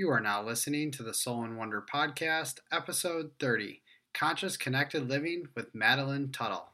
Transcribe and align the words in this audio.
You 0.00 0.08
are 0.08 0.18
now 0.18 0.42
listening 0.42 0.90
to 0.92 1.02
the 1.02 1.12
Soul 1.12 1.44
and 1.44 1.58
Wonder 1.58 1.84
Podcast, 1.86 2.60
Episode 2.72 3.32
30 3.38 3.82
Conscious 4.14 4.56
Connected 4.56 5.06
Living 5.10 5.48
with 5.54 5.74
Madeleine 5.74 6.32
Tuttle. 6.32 6.70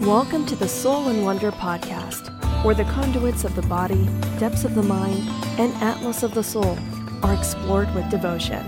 Welcome 0.00 0.44
to 0.46 0.56
the 0.56 0.66
Soul 0.66 1.06
and 1.10 1.24
Wonder 1.24 1.52
Podcast, 1.52 2.64
where 2.64 2.74
the 2.74 2.82
conduits 2.86 3.44
of 3.44 3.54
the 3.54 3.62
body, 3.62 4.04
depths 4.40 4.64
of 4.64 4.74
the 4.74 4.82
mind, 4.82 5.22
and 5.60 5.72
atlas 5.74 6.24
of 6.24 6.34
the 6.34 6.42
soul 6.42 6.76
are 7.22 7.34
explored 7.34 7.94
with 7.94 8.10
devotion. 8.10 8.64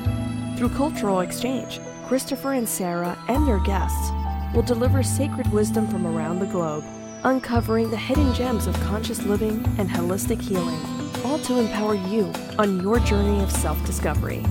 Through 0.57 0.69
cultural 0.69 1.23
exchange, 1.23 1.81
Christopher 2.07 2.53
and 2.53 2.69
Sara 2.69 3.19
and 3.27 3.49
their 3.49 3.59
guests 3.65 4.13
will 4.55 4.63
deliver 4.63 5.03
sacred 5.03 5.53
wisdom 5.53 5.89
from 5.89 6.07
around 6.07 6.39
the 6.39 6.47
globe, 6.47 6.85
uncovering 7.27 7.91
the 7.91 7.97
hidden 7.97 8.33
gems 8.35 8.69
of 8.69 8.81
conscious 8.83 9.25
living 9.25 9.65
and 9.79 9.91
holistic 9.91 10.41
healing, 10.41 10.79
all 11.25 11.41
to 11.41 11.59
empower 11.59 11.95
you 11.95 12.33
on 12.57 12.81
your 12.81 13.01
journey 13.01 13.43
of 13.43 13.51
self 13.51 13.85
discovery. 13.85 14.45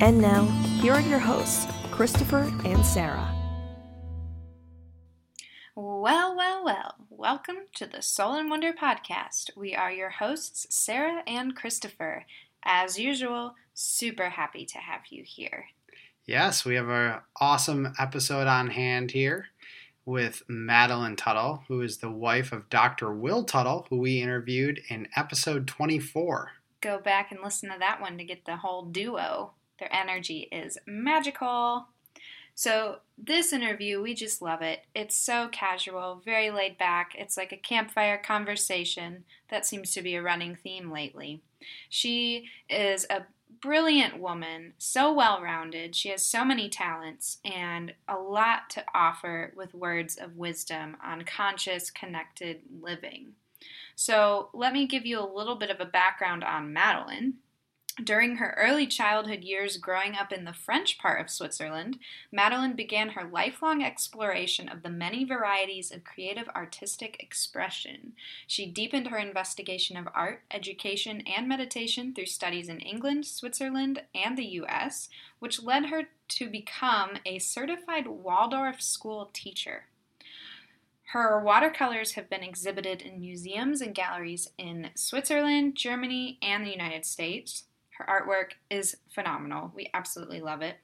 And 0.00 0.20
now, 0.20 0.42
here 0.80 0.92
are 0.92 1.00
your 1.00 1.20
hosts, 1.20 1.66
Christopher 1.92 2.52
and 2.64 2.84
Sara. 2.84 3.32
Well, 5.76 6.36
well, 6.36 6.64
well. 6.64 6.94
Welcome 7.10 7.58
to 7.76 7.86
the 7.86 8.02
Soul 8.02 8.34
and 8.34 8.50
Wonder 8.50 8.72
podcast. 8.72 9.56
We 9.56 9.76
are 9.76 9.92
your 9.92 10.10
hosts, 10.10 10.66
Sara 10.68 11.22
and 11.28 11.54
Christopher. 11.54 12.26
As 12.64 12.98
usual, 12.98 13.54
super 13.72 14.30
happy 14.30 14.66
to 14.66 14.78
have 14.78 15.02
you 15.10 15.22
here. 15.24 15.66
Yes, 16.26 16.64
we 16.64 16.74
have 16.74 16.88
an 16.88 17.20
awesome 17.40 17.94
episode 18.00 18.48
on 18.48 18.70
hand 18.70 19.12
here 19.12 19.46
with 20.06 20.42
Madeleine 20.48 21.16
Tuttle, 21.16 21.64
who 21.68 21.82
is 21.82 21.98
the 21.98 22.10
wife 22.10 22.52
of 22.52 22.70
Dr. 22.70 23.12
Will 23.12 23.44
Tuttle, 23.44 23.86
who 23.90 23.98
we 23.98 24.22
interviewed 24.22 24.80
in 24.88 25.08
episode 25.16 25.66
24. 25.66 26.52
Go 26.80 26.98
back 26.98 27.32
and 27.32 27.42
listen 27.42 27.70
to 27.70 27.78
that 27.78 28.00
one 28.00 28.16
to 28.16 28.24
get 28.24 28.44
the 28.44 28.56
whole 28.56 28.84
duo. 28.84 29.52
Their 29.78 29.92
energy 29.94 30.48
is 30.52 30.78
magical. 30.86 31.88
So, 32.54 33.00
this 33.18 33.52
interview, 33.52 34.00
we 34.00 34.14
just 34.14 34.40
love 34.40 34.62
it. 34.62 34.86
It's 34.94 35.16
so 35.16 35.48
casual, 35.48 36.22
very 36.24 36.50
laid 36.50 36.78
back. 36.78 37.12
It's 37.14 37.36
like 37.36 37.52
a 37.52 37.56
campfire 37.58 38.16
conversation. 38.16 39.24
That 39.50 39.66
seems 39.66 39.92
to 39.92 40.02
be 40.02 40.14
a 40.14 40.22
running 40.22 40.56
theme 40.56 40.90
lately. 40.90 41.42
She 41.90 42.46
is 42.70 43.06
a 43.10 43.22
brilliant 43.60 44.20
woman, 44.20 44.74
so 44.78 45.12
well 45.12 45.40
rounded. 45.40 45.94
She 45.94 46.08
has 46.10 46.24
so 46.24 46.44
many 46.44 46.68
talents 46.68 47.38
and 47.44 47.94
a 48.08 48.16
lot 48.16 48.70
to 48.70 48.84
offer 48.94 49.52
with 49.56 49.74
words 49.74 50.16
of 50.16 50.36
wisdom 50.36 50.96
on 51.04 51.24
conscious, 51.24 51.90
connected 51.90 52.60
living. 52.80 53.32
So, 53.94 54.50
let 54.52 54.72
me 54.72 54.86
give 54.86 55.06
you 55.06 55.18
a 55.18 55.34
little 55.34 55.56
bit 55.56 55.70
of 55.70 55.80
a 55.80 55.86
background 55.86 56.44
on 56.44 56.72
Madeleine. 56.72 57.34
During 58.04 58.36
her 58.36 58.54
early 58.58 58.86
childhood 58.86 59.42
years 59.42 59.78
growing 59.78 60.14
up 60.16 60.30
in 60.30 60.44
the 60.44 60.52
French 60.52 60.98
part 60.98 61.18
of 61.18 61.30
Switzerland, 61.30 61.98
Madeleine 62.30 62.76
began 62.76 63.10
her 63.10 63.26
lifelong 63.26 63.82
exploration 63.82 64.68
of 64.68 64.82
the 64.82 64.90
many 64.90 65.24
varieties 65.24 65.90
of 65.90 66.04
creative 66.04 66.46
artistic 66.54 67.16
expression. 67.20 68.12
She 68.46 68.66
deepened 68.66 69.08
her 69.08 69.16
investigation 69.16 69.96
of 69.96 70.08
art, 70.14 70.42
education, 70.50 71.22
and 71.22 71.48
meditation 71.48 72.12
through 72.12 72.26
studies 72.26 72.68
in 72.68 72.80
England, 72.80 73.24
Switzerland, 73.24 74.02
and 74.14 74.36
the 74.36 74.44
US, 74.44 75.08
which 75.38 75.62
led 75.62 75.86
her 75.86 76.02
to 76.28 76.50
become 76.50 77.12
a 77.24 77.38
certified 77.38 78.06
Waldorf 78.08 78.82
school 78.82 79.30
teacher. 79.32 79.84
Her 81.12 81.42
watercolors 81.42 82.12
have 82.12 82.28
been 82.28 82.42
exhibited 82.42 83.00
in 83.00 83.20
museums 83.20 83.80
and 83.80 83.94
galleries 83.94 84.50
in 84.58 84.90
Switzerland, 84.96 85.76
Germany, 85.76 86.36
and 86.42 86.66
the 86.66 86.72
United 86.72 87.06
States. 87.06 87.64
Her 87.98 88.06
artwork 88.06 88.52
is 88.70 88.96
phenomenal. 89.08 89.72
We 89.74 89.90
absolutely 89.94 90.40
love 90.40 90.62
it. 90.62 90.76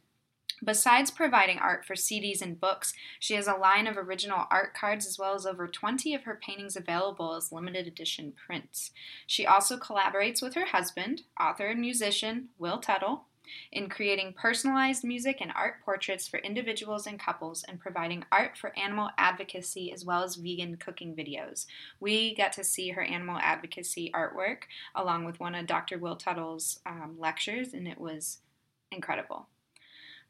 Besides 0.64 1.10
providing 1.10 1.58
art 1.58 1.84
for 1.84 1.94
CDs 1.94 2.40
and 2.40 2.60
books, 2.60 2.94
she 3.18 3.34
has 3.34 3.48
a 3.48 3.54
line 3.54 3.88
of 3.88 3.96
original 3.96 4.46
art 4.48 4.74
cards 4.74 5.06
as 5.06 5.18
well 5.18 5.34
as 5.34 5.44
over 5.44 5.66
20 5.66 6.14
of 6.14 6.22
her 6.22 6.38
paintings 6.40 6.76
available 6.76 7.34
as 7.34 7.50
limited 7.50 7.88
edition 7.88 8.32
prints. 8.46 8.92
She 9.26 9.44
also 9.44 9.76
collaborates 9.76 10.40
with 10.40 10.54
her 10.54 10.66
husband, 10.66 11.22
author 11.40 11.66
and 11.66 11.80
musician 11.80 12.50
Will 12.58 12.78
Tuttle, 12.78 13.24
in 13.72 13.88
creating 13.88 14.34
personalized 14.34 15.04
music 15.04 15.38
and 15.40 15.52
art 15.54 15.74
portraits 15.84 16.28
for 16.28 16.38
individuals 16.38 17.06
and 17.06 17.18
couples 17.18 17.64
and 17.68 17.80
providing 17.80 18.24
art 18.32 18.56
for 18.56 18.76
animal 18.78 19.10
advocacy 19.18 19.92
as 19.92 20.04
well 20.04 20.22
as 20.22 20.36
vegan 20.36 20.76
cooking 20.76 21.14
videos. 21.14 21.66
We 22.00 22.34
got 22.34 22.52
to 22.54 22.64
see 22.64 22.90
her 22.90 23.02
animal 23.02 23.38
advocacy 23.40 24.10
artwork 24.14 24.62
along 24.94 25.24
with 25.24 25.40
one 25.40 25.54
of 25.54 25.66
Dr. 25.66 25.98
Will 25.98 26.16
Tuttle's 26.16 26.80
um, 26.86 27.16
lectures, 27.18 27.74
and 27.74 27.88
it 27.88 27.98
was 27.98 28.38
incredible. 28.90 29.48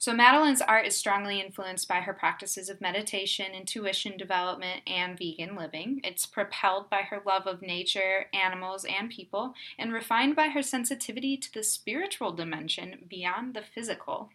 So, 0.02 0.12
Madeleine's 0.12 0.60
art 0.60 0.84
is 0.84 0.96
strongly 0.96 1.40
influenced 1.40 1.86
by 1.86 2.00
her 2.00 2.12
practices 2.12 2.68
of 2.68 2.80
meditation, 2.80 3.54
intuition 3.54 4.16
development, 4.16 4.82
and 4.84 5.16
vegan 5.16 5.54
living. 5.54 6.00
It's 6.02 6.26
propelled 6.26 6.90
by 6.90 7.02
her 7.02 7.22
love 7.24 7.46
of 7.46 7.62
nature, 7.62 8.26
animals, 8.34 8.84
and 8.84 9.08
people, 9.08 9.54
and 9.78 9.92
refined 9.92 10.34
by 10.34 10.48
her 10.48 10.60
sensitivity 10.60 11.36
to 11.36 11.54
the 11.54 11.62
spiritual 11.62 12.32
dimension 12.32 13.06
beyond 13.08 13.54
the 13.54 13.62
physical. 13.62 14.30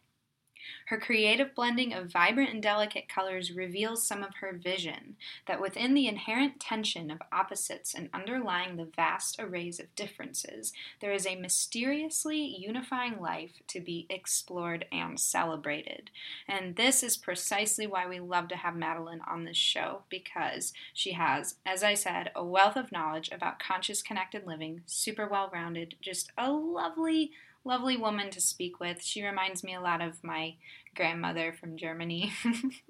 Her 0.88 0.98
creative 0.98 1.54
blending 1.54 1.94
of 1.94 2.12
vibrant 2.12 2.52
and 2.52 2.64
delicate 2.64 3.10
colors 3.10 3.52
reveals 3.52 4.06
some 4.06 4.24
of 4.24 4.36
her 4.36 4.54
vision 4.54 5.18
that 5.46 5.62
within 5.62 5.94
the 5.94 6.08
inherent 6.08 6.60
tension 6.60 7.12
of 7.12 7.22
opposites 7.32 7.94
and 7.94 8.10
underlying 8.14 8.78
the 8.78 8.86
vast 8.96 9.40
arrays 9.40 9.80
of 9.80 9.94
differences, 9.96 10.74
there 11.02 11.12
is 11.12 11.26
a 11.26 11.36
mysteriously 11.36 12.40
unifying 12.40 13.20
life 13.20 13.62
to 13.68 13.80
be 13.82 14.06
explored 14.10 14.86
and 14.92 15.20
celebrated. 15.20 16.10
And 16.48 16.76
this 16.76 17.04
is 17.04 17.18
precisely 17.18 17.86
why 17.88 18.08
we 18.08 18.20
love 18.20 18.48
to 18.50 18.56
have 18.56 18.76
Madeleine 18.76 19.22
on 19.28 19.46
this 19.46 19.58
show 19.58 20.04
because 20.10 20.74
she 20.94 21.14
has, 21.14 21.56
as 21.66 21.84
I 21.84 21.94
said, 21.94 22.32
a 22.36 22.44
wealth 22.44 22.76
of 22.76 22.92
knowledge 22.92 23.30
about 23.32 23.60
conscious 23.60 24.02
connected 24.02 24.48
living, 24.48 24.82
super 24.86 25.28
well 25.28 25.50
rounded, 25.52 25.96
just 26.02 26.32
a 26.38 26.52
lovely 26.52 27.32
lovely 27.68 27.98
woman 27.98 28.32
to 28.32 28.42
speak 28.42 28.80
with. 28.80 29.04
She 29.04 29.24
reminds 29.24 29.64
me 29.64 29.76
a 29.76 29.82
lot 29.82 30.02
of 30.02 30.24
my 30.24 30.56
grandmother 30.96 31.54
from 31.60 31.78
Germany. 31.78 32.32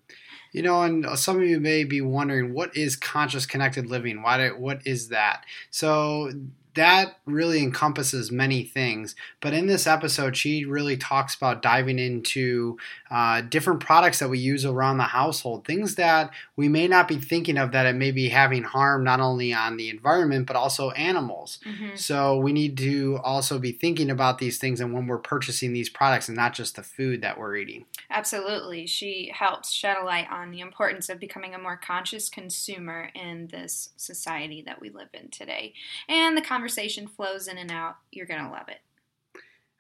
you 0.53 0.61
know, 0.61 0.81
and 0.83 1.05
some 1.19 1.38
of 1.38 1.43
you 1.43 1.59
may 1.59 1.83
be 1.83 1.99
wondering 1.99 2.53
what 2.53 2.75
is 2.77 2.95
conscious 2.95 3.45
connected 3.45 3.88
living? 3.88 4.21
Why 4.21 4.38
do, 4.38 4.55
what 4.57 4.85
is 4.85 5.09
that? 5.09 5.43
So 5.69 6.31
that 6.77 7.17
really 7.25 7.61
encompasses 7.61 8.31
many 8.31 8.63
things. 8.63 9.15
But 9.41 9.53
in 9.53 9.67
this 9.67 9.85
episode, 9.85 10.38
she 10.38 10.65
really 10.65 10.95
talks 10.95 11.35
about 11.35 11.61
diving 11.61 11.99
into 11.99 12.77
uh, 13.11 13.41
different 13.41 13.79
products 13.79 14.19
that 14.19 14.29
we 14.29 14.39
use 14.39 14.65
around 14.65 14.97
the 14.97 15.03
household, 15.03 15.65
things 15.65 15.95
that 15.95 16.31
we 16.55 16.69
may 16.69 16.88
not 16.88 17.07
be 17.07 17.17
thinking 17.17 17.57
of 17.57 17.71
that 17.71 17.85
it 17.85 17.95
may 17.95 18.11
be 18.11 18.29
having 18.29 18.63
harm 18.63 19.03
not 19.03 19.19
only 19.19 19.53
on 19.53 19.77
the 19.77 19.89
environment 19.89 20.47
but 20.47 20.55
also 20.55 20.91
animals. 20.91 21.59
Mm-hmm. 21.65 21.95
So 21.95 22.38
we 22.38 22.53
need 22.53 22.77
to 22.77 23.19
also 23.23 23.59
be 23.59 23.71
thinking 23.71 24.09
about 24.09 24.38
these 24.38 24.57
things 24.57 24.79
and 24.79 24.94
when 24.94 25.07
we're 25.07 25.17
purchasing 25.17 25.73
these 25.73 25.89
products 25.89 26.27
and 26.27 26.38
not 26.38 26.53
just 26.53 26.75
the 26.75 26.83
food 26.83 27.21
that 27.21 27.38
we're 27.38 27.55
eating. 27.55 27.85
Absolutely. 28.09 28.88
She 28.88 29.31
helps 29.33 29.71
shed 29.71 29.97
a 30.01 30.05
light 30.05 30.27
on 30.31 30.51
the 30.51 30.61
importance 30.61 31.09
of 31.09 31.19
becoming 31.19 31.53
a 31.53 31.59
more 31.59 31.77
conscious 31.77 32.29
consumer 32.29 33.09
in 33.15 33.47
this 33.47 33.89
society 33.97 34.63
that 34.65 34.79
we 34.79 34.89
live 34.89 35.09
in 35.13 35.29
today. 35.29 35.73
And 36.07 36.38
the 36.38 36.41
conversation 36.41 36.66
conversation 36.67 37.07
flows 37.07 37.47
in 37.47 37.57
and 37.57 37.72
out. 37.72 37.95
You're 38.11 38.25
going 38.25 38.44
to 38.44 38.50
love 38.50 38.67
it. 38.67 38.81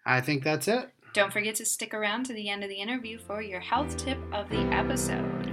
I 0.05 0.21
think 0.21 0.41
that's 0.41 0.69
it. 0.69 0.89
Don't 1.13 1.33
forget 1.33 1.55
to 1.55 1.65
stick 1.65 1.93
around 1.93 2.25
to 2.27 2.33
the 2.33 2.47
end 2.47 2.63
of 2.63 2.69
the 2.69 2.79
interview 2.79 3.19
for 3.19 3.41
your 3.41 3.59
health 3.59 3.97
tip 3.97 4.17
of 4.31 4.49
the 4.49 4.61
episode. 4.71 5.51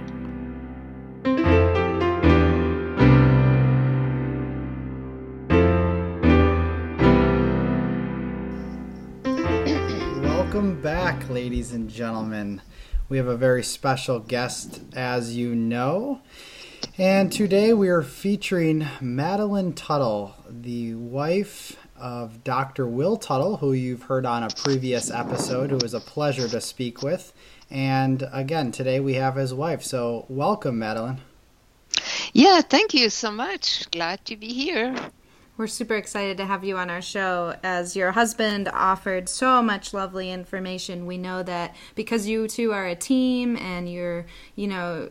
Welcome 10.23 10.81
back, 10.81 11.29
ladies 11.29 11.73
and 11.73 11.89
gentlemen. 11.89 12.61
We 13.09 13.17
have 13.17 13.27
a 13.27 13.35
very 13.35 13.61
special 13.61 14.21
guest, 14.21 14.79
as 14.95 15.35
you 15.35 15.53
know. 15.53 16.21
And 16.97 17.29
today 17.29 17.73
we 17.73 17.89
are 17.89 18.03
featuring 18.03 18.87
Madeleine 19.01 19.73
Tuttle, 19.73 20.34
the 20.49 20.95
wife 20.95 21.77
of 21.97 22.43
Dr. 22.43 22.87
Will 22.87 23.17
Tuttle, 23.17 23.57
who 23.57 23.73
you've 23.73 24.03
heard 24.03 24.25
on 24.25 24.43
a 24.43 24.49
previous 24.49 25.09
episode, 25.09 25.71
who 25.71 25.77
was 25.77 25.93
a 25.93 25.99
pleasure 25.99 26.47
to 26.47 26.61
speak 26.61 27.01
with. 27.01 27.33
And 27.69 28.27
again, 28.31 28.71
today 28.71 28.99
we 28.99 29.15
have 29.15 29.35
his 29.35 29.53
wife. 29.53 29.83
So, 29.83 30.25
welcome, 30.29 30.79
Madeleine. 30.79 31.21
Yeah, 32.33 32.61
thank 32.61 32.93
you 32.93 33.09
so 33.09 33.31
much. 33.31 33.89
Glad 33.91 34.25
to 34.25 34.35
be 34.35 34.47
here. 34.47 34.95
We're 35.57 35.67
super 35.67 35.95
excited 35.95 36.35
to 36.37 36.45
have 36.45 36.65
you 36.65 36.77
on 36.77 36.89
our 36.89 37.01
show 37.01 37.55
as 37.63 37.95
your 37.95 38.11
husband 38.11 38.67
offered 38.73 39.29
so 39.29 39.61
much 39.61 39.93
lovely 39.93 40.29
information. 40.29 41.05
We 41.05 41.17
know 41.17 41.43
that 41.43 41.73
because 41.95 42.27
you 42.27 42.49
two 42.49 42.73
are 42.73 42.85
a 42.85 42.95
team 42.95 43.55
and 43.55 43.89
you're, 43.89 44.25
you 44.57 44.67
know, 44.67 45.09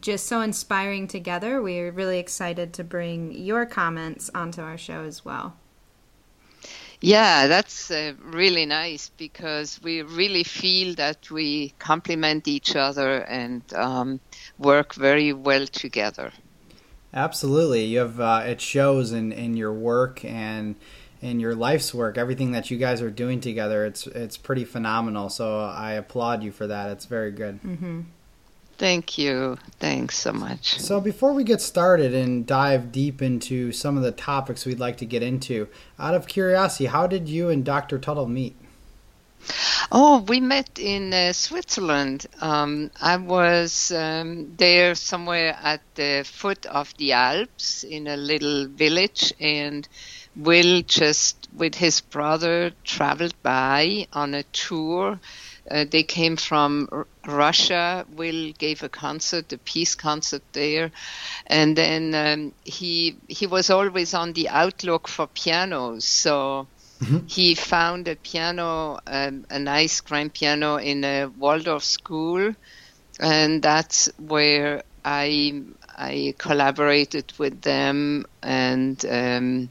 just 0.00 0.26
so 0.26 0.40
inspiring 0.40 1.08
together. 1.08 1.62
We're 1.62 1.90
really 1.90 2.18
excited 2.18 2.72
to 2.74 2.84
bring 2.84 3.32
your 3.32 3.66
comments 3.66 4.30
onto 4.34 4.62
our 4.62 4.78
show 4.78 5.04
as 5.04 5.24
well. 5.24 5.56
Yeah, 7.00 7.48
that's 7.48 7.90
uh, 7.90 8.14
really 8.22 8.64
nice 8.64 9.10
because 9.10 9.80
we 9.82 10.02
really 10.02 10.44
feel 10.44 10.94
that 10.94 11.30
we 11.30 11.74
complement 11.78 12.48
each 12.48 12.76
other 12.76 13.18
and 13.18 13.62
um, 13.74 14.20
work 14.58 14.94
very 14.94 15.32
well 15.32 15.66
together. 15.66 16.32
Absolutely, 17.12 17.84
you 17.84 17.98
have 17.98 18.20
uh, 18.20 18.42
it 18.46 18.60
shows 18.60 19.12
in 19.12 19.32
in 19.32 19.56
your 19.56 19.72
work 19.72 20.24
and 20.24 20.76
in 21.20 21.40
your 21.40 21.54
life's 21.54 21.94
work, 21.94 22.18
everything 22.18 22.52
that 22.52 22.70
you 22.70 22.76
guys 22.76 23.00
are 23.00 23.10
doing 23.10 23.40
together. 23.40 23.84
It's 23.84 24.06
it's 24.06 24.36
pretty 24.36 24.64
phenomenal. 24.64 25.28
So 25.28 25.60
I 25.60 25.92
applaud 25.92 26.42
you 26.42 26.52
for 26.52 26.66
that. 26.66 26.90
It's 26.90 27.04
very 27.04 27.32
good. 27.32 27.62
Mm-hmm. 27.62 28.00
Thank 28.76 29.18
you. 29.18 29.58
Thanks 29.78 30.16
so 30.16 30.32
much. 30.32 30.80
So, 30.80 31.00
before 31.00 31.32
we 31.32 31.44
get 31.44 31.60
started 31.60 32.12
and 32.12 32.46
dive 32.46 32.90
deep 32.90 33.22
into 33.22 33.70
some 33.70 33.96
of 33.96 34.02
the 34.02 34.12
topics 34.12 34.66
we'd 34.66 34.80
like 34.80 34.96
to 34.98 35.06
get 35.06 35.22
into, 35.22 35.68
out 35.98 36.14
of 36.14 36.26
curiosity, 36.26 36.86
how 36.86 37.06
did 37.06 37.28
you 37.28 37.48
and 37.48 37.64
Dr. 37.64 37.98
Tuttle 37.98 38.28
meet? 38.28 38.56
Oh, 39.92 40.24
we 40.26 40.40
met 40.40 40.78
in 40.78 41.12
uh, 41.12 41.32
Switzerland. 41.32 42.26
Um, 42.40 42.90
I 43.00 43.16
was 43.16 43.92
um, 43.92 44.54
there 44.56 44.94
somewhere 44.94 45.56
at 45.62 45.82
the 45.94 46.24
foot 46.24 46.66
of 46.66 46.96
the 46.96 47.12
Alps 47.12 47.84
in 47.84 48.06
a 48.06 48.16
little 48.16 48.66
village, 48.66 49.34
and 49.38 49.86
Will 50.36 50.82
just 50.82 51.48
with 51.54 51.76
his 51.76 52.00
brother 52.00 52.72
traveled 52.82 53.40
by 53.42 54.08
on 54.12 54.34
a 54.34 54.42
tour 54.42 55.20
uh, 55.70 55.84
they 55.90 56.02
came 56.02 56.36
from 56.36 56.88
R- 56.92 57.06
Russia. 57.26 58.06
Will 58.14 58.52
gave 58.52 58.82
a 58.82 58.88
concert, 58.88 59.52
a 59.52 59.58
peace 59.58 59.94
concert 59.94 60.42
there, 60.52 60.90
and 61.46 61.76
then 61.76 62.14
um, 62.14 62.52
he 62.64 63.16
he 63.28 63.46
was 63.46 63.70
always 63.70 64.14
on 64.14 64.32
the 64.34 64.48
outlook 64.48 65.08
for 65.08 65.26
pianos. 65.26 66.04
So 66.04 66.66
mm-hmm. 67.00 67.26
he 67.26 67.54
found 67.54 68.08
a 68.08 68.16
piano, 68.16 68.98
um, 69.06 69.46
a 69.50 69.58
nice 69.58 70.00
grand 70.00 70.34
piano 70.34 70.76
in 70.76 71.04
a 71.04 71.26
Waldorf 71.26 71.84
school, 71.84 72.54
and 73.18 73.62
that's 73.62 74.10
where 74.18 74.82
I 75.04 75.62
I 75.88 76.34
collaborated 76.38 77.32
with 77.38 77.62
them 77.62 78.26
and. 78.42 79.04
Um, 79.08 79.70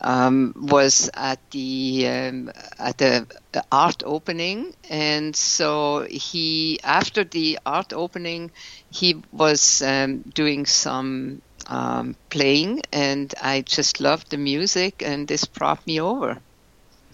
um, 0.00 0.54
was 0.56 1.10
at 1.14 1.38
the 1.50 2.06
um, 2.08 2.52
at 2.78 2.98
the 2.98 3.26
art 3.70 4.02
opening, 4.04 4.74
and 4.88 5.34
so 5.36 6.06
he 6.10 6.80
after 6.82 7.24
the 7.24 7.58
art 7.66 7.92
opening, 7.92 8.50
he 8.90 9.22
was 9.32 9.82
um, 9.82 10.20
doing 10.20 10.66
some 10.66 11.42
um, 11.66 12.16
playing, 12.30 12.82
and 12.92 13.32
I 13.40 13.62
just 13.62 14.00
loved 14.00 14.30
the 14.30 14.38
music, 14.38 15.02
and 15.04 15.28
this 15.28 15.44
brought 15.44 15.86
me 15.86 16.00
over. 16.00 16.38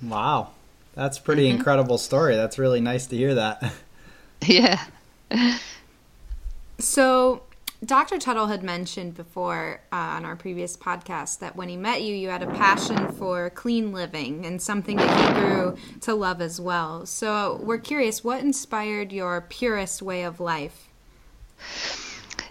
Wow, 0.03 0.51
that's 0.95 1.19
pretty 1.19 1.49
mm-hmm. 1.49 1.59
incredible 1.59 1.99
story. 1.99 2.37
That's 2.37 2.59
really 2.59 2.81
nice 2.81 3.07
to 3.07 3.17
hear 3.17 3.35
that. 3.35 3.73
Yeah. 4.43 4.85
So 6.79 7.43
Dr. 7.85 8.19
Tuttle 8.19 8.47
had 8.47 8.63
mentioned 8.63 9.15
before 9.15 9.81
uh, 9.93 9.97
on 9.97 10.25
our 10.25 10.35
previous 10.35 10.77
podcast 10.77 11.41
that 11.41 11.57
when 11.57 11.69
he 11.69 11.77
met 11.77 12.03
you, 12.03 12.15
you 12.15 12.31
had 12.31 12.43
a 12.43 12.47
passion 12.47 13.13
for 13.13 13.51
clean 13.51 13.93
living 13.93 14.47
and 14.47 14.61
something 14.63 14.97
that 14.97 15.37
he 15.37 15.41
grew 15.41 15.77
to 16.01 16.15
love 16.15 16.41
as 16.41 16.61
well. 16.61 17.05
So 17.05 17.61
we're 17.63 17.79
curious, 17.79 18.25
what 18.25 18.41
inspired 18.41 19.13
your 19.13 19.43
purest 19.43 20.01
way 20.01 20.23
of 20.23 20.41
life? 20.41 20.89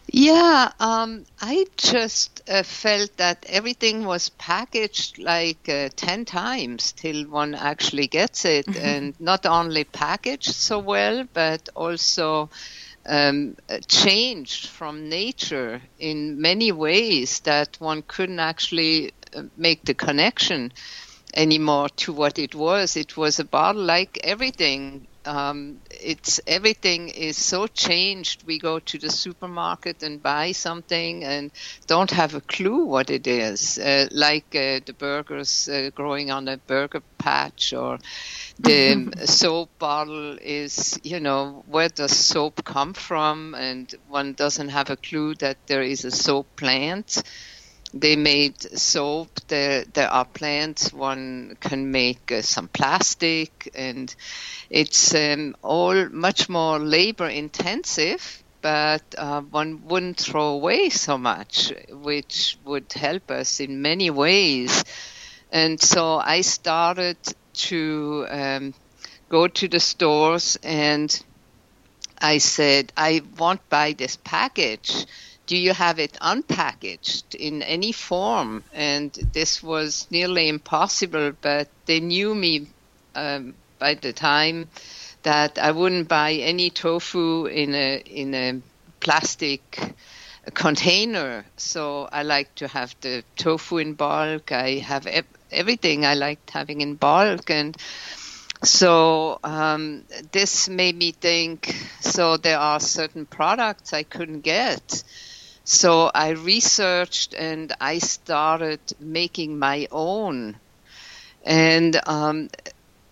Yeah, 0.07 0.71
um, 0.79 1.25
I 1.41 1.65
just 1.75 2.41
uh, 2.47 2.61
felt 2.63 3.17
that 3.17 3.45
everything 3.49 4.05
was 4.05 4.29
packaged 4.29 5.17
like 5.17 5.67
uh, 5.67 5.89
10 5.95 6.25
times 6.25 6.91
till 6.91 7.27
one 7.27 7.55
actually 7.55 8.07
gets 8.07 8.45
it. 8.45 8.67
and 8.77 9.19
not 9.19 9.45
only 9.47 9.83
packaged 9.83 10.53
so 10.53 10.79
well, 10.79 11.27
but 11.33 11.67
also 11.75 12.49
um, 13.05 13.55
changed 13.87 14.67
from 14.67 15.09
nature 15.09 15.81
in 15.99 16.41
many 16.41 16.71
ways 16.71 17.39
that 17.41 17.75
one 17.79 18.01
couldn't 18.07 18.39
actually 18.39 19.11
uh, 19.35 19.43
make 19.57 19.83
the 19.85 19.93
connection 19.93 20.71
anymore 21.35 21.89
to 21.97 22.13
what 22.13 22.39
it 22.39 22.55
was. 22.55 22.95
It 22.97 23.17
was 23.17 23.39
a 23.39 23.45
bottle 23.45 23.83
like 23.83 24.19
everything 24.23 25.07
um, 25.25 25.81
it's 25.89 26.39
everything 26.47 27.09
is 27.09 27.43
so 27.43 27.67
changed. 27.67 28.43
We 28.45 28.59
go 28.59 28.79
to 28.79 28.97
the 28.99 29.09
supermarket 29.09 30.03
and 30.03 30.21
buy 30.21 30.51
something 30.51 31.23
and 31.23 31.51
don't 31.87 32.11
have 32.11 32.35
a 32.35 32.41
clue 32.41 32.85
what 32.85 33.09
it 33.09 33.27
is, 33.27 33.77
uh, 33.79 34.07
like 34.11 34.47
uh, 34.55 34.81
the 34.85 34.95
burgers 34.97 35.67
uh, 35.67 35.89
growing 35.95 36.29
on 36.31 36.47
a 36.47 36.57
burger 36.57 37.01
patch 37.17 37.73
or 37.73 37.97
the 38.59 39.11
soap 39.25 39.71
bottle 39.79 40.37
is, 40.41 40.99
you 41.03 41.19
know, 41.19 41.63
where 41.67 41.89
does 41.89 42.15
soap 42.17 42.63
come 42.63 42.93
from? 42.93 43.55
And 43.55 43.93
one 44.07 44.33
doesn't 44.33 44.69
have 44.69 44.89
a 44.89 44.97
clue 44.97 45.35
that 45.35 45.57
there 45.67 45.81
is 45.83 46.05
a 46.05 46.11
soap 46.11 46.47
plant 46.55 47.21
they 47.95 48.17
made 48.17 48.61
soap. 48.77 49.29
There, 49.47 49.85
there 49.85 50.09
are 50.09 50.25
plants. 50.25 50.91
One 50.93 51.57
can 51.61 51.91
make 51.91 52.29
uh, 52.31 52.41
some 52.41 52.67
plastic, 52.67 53.71
and 53.73 54.13
it's 54.69 55.15
um, 55.15 55.55
all 55.63 56.09
much 56.09 56.49
more 56.49 56.77
labor 56.77 57.27
intensive. 57.27 58.43
But 58.61 59.03
uh, 59.17 59.41
one 59.41 59.85
wouldn't 59.87 60.17
throw 60.17 60.49
away 60.49 60.89
so 60.89 61.17
much, 61.17 61.71
which 61.89 62.57
would 62.65 62.91
help 62.91 63.31
us 63.31 63.59
in 63.59 63.81
many 63.81 64.09
ways. 64.09 64.83
And 65.51 65.79
so 65.79 66.17
I 66.17 66.41
started 66.41 67.17
to 67.69 68.25
um, 68.29 68.73
go 69.29 69.47
to 69.47 69.67
the 69.67 69.79
stores 69.79 70.57
and 70.63 71.23
I 72.19 72.39
said, 72.39 72.91
I 72.97 73.21
won't 73.37 73.69
buy 73.69 73.93
this 73.93 74.17
package 74.17 75.05
do 75.47 75.57
you 75.57 75.73
have 75.73 75.99
it 75.99 76.13
unpackaged 76.21 77.35
in 77.35 77.61
any 77.61 77.91
form? 77.91 78.63
And 78.73 79.11
this 79.33 79.61
was 79.61 80.07
nearly 80.09 80.49
impossible, 80.49 81.33
but 81.41 81.69
they 81.85 81.99
knew 81.99 82.33
me 82.33 82.67
um, 83.15 83.53
by 83.79 83.93
the 83.95 84.13
time 84.13 84.69
that 85.23 85.57
I 85.57 85.71
wouldn't 85.71 86.07
buy 86.07 86.33
any 86.33 86.69
tofu 86.69 87.45
in 87.45 87.73
a 87.75 87.97
in 87.97 88.33
a 88.33 88.61
plastic 88.99 89.95
container. 90.53 91.45
So 91.57 92.07
I 92.11 92.23
like 92.23 92.53
to 92.55 92.67
have 92.67 92.95
the 93.01 93.23
tofu 93.35 93.77
in 93.77 93.93
bulk. 93.93 94.51
I 94.51 94.77
have 94.77 95.07
everything 95.51 96.05
I 96.05 96.15
liked 96.15 96.49
having 96.51 96.81
in 96.81 96.95
bulk, 96.95 97.49
and 97.49 97.75
so 98.63 99.39
um, 99.43 100.03
this 100.31 100.69
made 100.69 100.95
me 100.95 101.11
think. 101.11 101.75
So 102.01 102.37
there 102.37 102.59
are 102.59 102.79
certain 102.79 103.25
products 103.25 103.93
I 103.93 104.03
couldn't 104.03 104.41
get 104.41 105.03
so 105.65 106.11
I 106.13 106.29
researched 106.29 107.33
and 107.33 107.73
I 107.81 107.97
started 107.97 108.79
making 108.99 109.57
my 109.57 109.87
own. 109.91 110.57
And 111.43 111.99
um, 112.05 112.49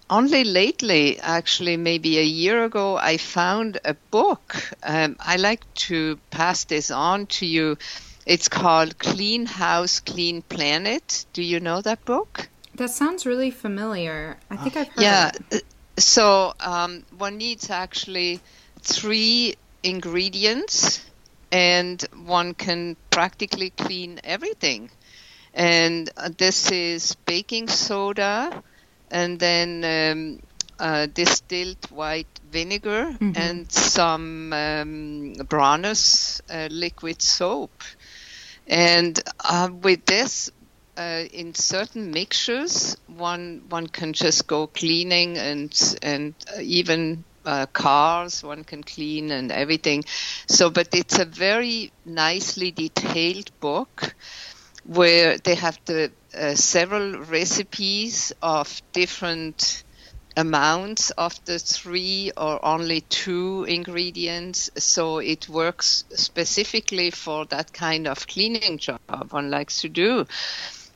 only 0.07 0.43
lately, 0.43 1.19
actually, 1.19 1.77
maybe 1.77 2.19
a 2.19 2.23
year 2.23 2.63
ago, 2.63 2.95
I 2.95 3.17
found 3.17 3.79
a 3.83 3.95
book. 4.11 4.55
Um, 4.83 5.15
I 5.19 5.37
like 5.37 5.61
to 5.87 6.19
pass 6.29 6.65
this 6.65 6.91
on 6.91 7.25
to 7.37 7.47
you. 7.47 7.77
It's 8.27 8.49
called 8.49 8.99
Clean 8.99 9.47
House, 9.47 9.99
Clean 9.99 10.43
Planet. 10.43 11.25
Do 11.33 11.41
you 11.41 11.59
know 11.59 11.81
that 11.81 12.05
book? 12.05 12.49
That 12.75 12.91
sounds 12.91 13.25
really 13.25 13.49
familiar. 13.51 14.37
I 14.51 14.57
think 14.57 14.77
I've 14.77 14.87
heard. 14.89 15.01
Yeah. 15.01 15.31
So 15.97 16.53
um, 16.59 17.03
one 17.17 17.37
needs 17.37 17.71
actually 17.71 18.41
three 18.81 19.55
ingredients 19.83 21.01
and 21.53 22.01
one 22.25 22.55
can 22.55 22.97
practically 23.11 23.69
clean 23.69 24.19
everything. 24.23 24.89
And 25.53 26.09
uh, 26.17 26.29
this 26.35 26.71
is 26.71 27.13
baking 27.27 27.67
soda, 27.67 28.63
and 29.11 29.39
then 29.39 29.69
um, 29.85 30.39
uh, 30.79 31.05
distilled 31.05 31.77
white 31.91 32.39
vinegar, 32.51 33.05
mm-hmm. 33.05 33.33
and 33.35 33.71
some 33.71 34.51
um, 34.51 35.33
Bronner's 35.47 36.41
uh, 36.49 36.69
liquid 36.71 37.21
soap. 37.21 37.83
And 38.65 39.21
uh, 39.39 39.69
with 39.71 40.05
this, 40.05 40.49
uh, 40.97 41.25
in 41.31 41.53
certain 41.53 42.09
mixtures, 42.09 42.97
one 43.05 43.61
one 43.69 43.85
can 43.85 44.13
just 44.13 44.47
go 44.47 44.65
cleaning 44.65 45.37
and 45.37 45.71
and 46.01 46.33
even 46.59 47.23
uh, 47.45 47.65
cars 47.67 48.43
one 48.43 48.63
can 48.63 48.83
clean 48.83 49.31
and 49.31 49.51
everything. 49.51 50.03
So, 50.47 50.69
but 50.69 50.89
it's 50.93 51.19
a 51.19 51.25
very 51.25 51.91
nicely 52.05 52.71
detailed 52.71 53.51
book 53.59 54.15
where 54.85 55.37
they 55.37 55.55
have 55.55 55.79
the 55.85 56.11
uh, 56.37 56.55
several 56.55 57.19
recipes 57.19 58.33
of 58.41 58.81
different 58.91 59.83
amounts 60.35 61.11
of 61.11 61.33
the 61.45 61.59
three 61.59 62.31
or 62.35 62.63
only 62.65 63.01
two 63.01 63.65
ingredients 63.65 64.71
so 64.75 65.19
it 65.19 65.47
works 65.47 66.05
specifically 66.15 67.11
for 67.11 67.45
that 67.45 67.71
kind 67.71 68.07
of 68.07 68.25
cleaning 68.25 68.79
job 68.79 68.99
one 69.29 69.51
likes 69.51 69.81
to 69.81 69.89
do 69.89 70.25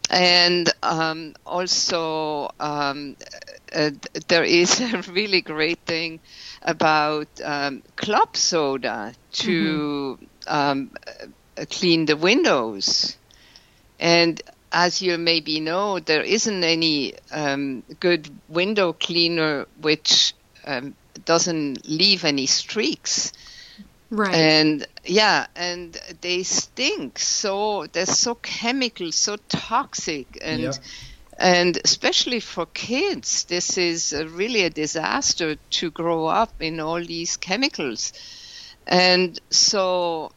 and 0.09 0.71
um, 0.83 1.35
also 1.45 2.51
um, 2.59 3.15
uh, 3.73 3.91
there 4.27 4.43
is 4.43 4.79
a 4.93 5.01
really 5.11 5.41
great 5.41 5.79
thing 5.79 6.19
about 6.61 7.27
um, 7.43 7.83
club 7.95 8.35
soda 8.35 9.13
to 9.31 10.17
mm-hmm. 10.47 10.87
uh, 11.57 11.65
clean 11.69 12.05
the 12.05 12.15
windows. 12.17 13.17
And 13.99 14.41
as 14.71 15.01
you 15.01 15.17
maybe 15.17 15.59
know, 15.59 15.99
there 15.99 16.21
isn't 16.21 16.63
any 16.63 17.13
um, 17.31 17.83
good 17.99 18.29
window 18.49 18.93
cleaner 18.93 19.65
which 19.81 20.33
um, 20.65 20.95
doesn't 21.25 21.87
leave 21.87 22.25
any 22.25 22.45
streaks. 22.45 23.33
Right. 24.09 24.33
And 24.33 24.87
yeah, 25.05 25.47
and 25.55 25.97
they 26.21 26.43
stink. 26.43 27.19
So 27.19 27.87
they're 27.87 28.05
so 28.05 28.35
chemical, 28.35 29.11
so 29.11 29.37
toxic, 29.49 30.37
and 30.41 30.61
yep. 30.61 30.75
and 31.37 31.77
especially 31.83 32.39
for 32.39 32.65
kids, 32.67 33.43
this 33.45 33.77
is 33.77 34.13
really 34.13 34.63
a 34.63 34.69
disaster 34.69 35.55
to 35.71 35.91
grow 35.91 36.25
up 36.27 36.61
in 36.61 36.79
all 36.79 37.03
these 37.03 37.37
chemicals. 37.37 38.13
And 38.87 39.37
so 39.49 40.31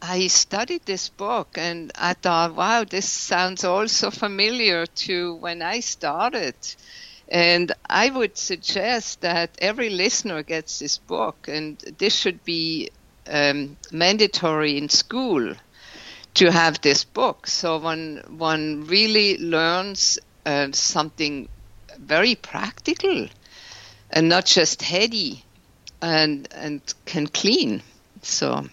I 0.00 0.28
studied 0.28 0.84
this 0.86 1.08
book 1.08 1.58
and 1.58 1.90
I 1.96 2.14
thought, 2.14 2.54
wow, 2.54 2.84
this 2.84 3.08
sounds 3.08 3.64
also 3.64 4.10
familiar 4.10 4.86
to 4.86 5.34
when 5.36 5.62
I 5.62 5.80
started. 5.80 6.54
And 7.28 7.72
I 7.88 8.10
would 8.10 8.36
suggest 8.38 9.20
that 9.22 9.58
every 9.60 9.90
listener 9.90 10.42
gets 10.42 10.78
this 10.78 10.98
book, 10.98 11.48
and 11.48 11.78
this 11.98 12.14
should 12.14 12.42
be 12.44 12.90
um, 13.30 13.76
mandatory 13.92 14.78
in 14.78 14.88
school 14.88 15.54
to 16.34 16.50
have 16.52 16.80
this 16.80 17.04
book. 17.04 17.46
So 17.46 17.78
one 17.78 18.22
one 18.28 18.86
really 18.86 19.38
learns 19.38 20.18
uh, 20.46 20.68
something 20.72 21.48
very 21.98 22.34
practical 22.34 23.28
and 24.10 24.28
not 24.28 24.46
just 24.46 24.82
heady, 24.82 25.44
and 26.02 26.48
and 26.52 26.80
can 27.06 27.26
clean. 27.26 27.82
So 28.22 28.66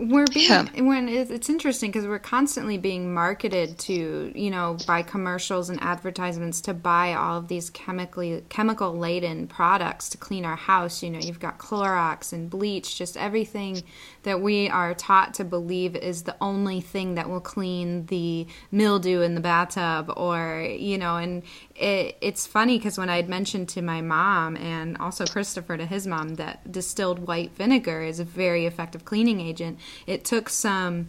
we're 0.00 0.26
being 0.26 0.48
yeah. 0.48 0.80
when 0.80 1.08
it's 1.08 1.48
interesting 1.48 1.90
because 1.90 2.06
we're 2.06 2.18
constantly 2.18 2.78
being 2.78 3.12
marketed 3.12 3.78
to 3.78 4.32
you 4.34 4.50
know 4.50 4.76
by 4.86 5.02
commercials 5.02 5.70
and 5.70 5.82
advertisements 5.82 6.60
to 6.60 6.74
buy 6.74 7.14
all 7.14 7.38
of 7.38 7.48
these 7.48 7.70
chemically 7.70 8.42
chemical 8.48 8.96
laden 8.96 9.46
products 9.46 10.08
to 10.08 10.18
clean 10.18 10.44
our 10.44 10.56
house 10.56 11.02
you 11.02 11.10
know 11.10 11.18
you've 11.18 11.40
got 11.40 11.58
Clorox 11.58 12.32
and 12.32 12.50
bleach 12.50 12.96
just 12.96 13.16
everything 13.16 13.82
that 14.22 14.40
we 14.40 14.68
are 14.68 14.94
taught 14.94 15.34
to 15.34 15.44
believe 15.44 15.96
is 15.96 16.22
the 16.22 16.36
only 16.40 16.80
thing 16.80 17.14
that 17.14 17.28
will 17.28 17.40
clean 17.40 18.06
the 18.06 18.46
mildew 18.70 19.20
in 19.20 19.34
the 19.34 19.40
bathtub 19.40 20.12
or 20.16 20.66
you 20.68 20.98
know 20.98 21.16
and 21.16 21.42
it, 21.78 22.16
it's 22.20 22.46
funny 22.46 22.78
because 22.78 22.98
when 22.98 23.10
I 23.10 23.16
had 23.16 23.28
mentioned 23.28 23.68
to 23.70 23.82
my 23.82 24.00
mom 24.00 24.56
and 24.56 24.96
also 24.98 25.26
Christopher 25.26 25.76
to 25.76 25.86
his 25.86 26.06
mom 26.06 26.36
that 26.36 26.70
distilled 26.70 27.26
white 27.26 27.54
vinegar 27.54 28.02
is 28.02 28.20
a 28.20 28.24
very 28.24 28.66
effective 28.66 29.04
cleaning 29.04 29.40
agent, 29.40 29.78
it 30.06 30.24
took 30.24 30.48
some. 30.48 31.08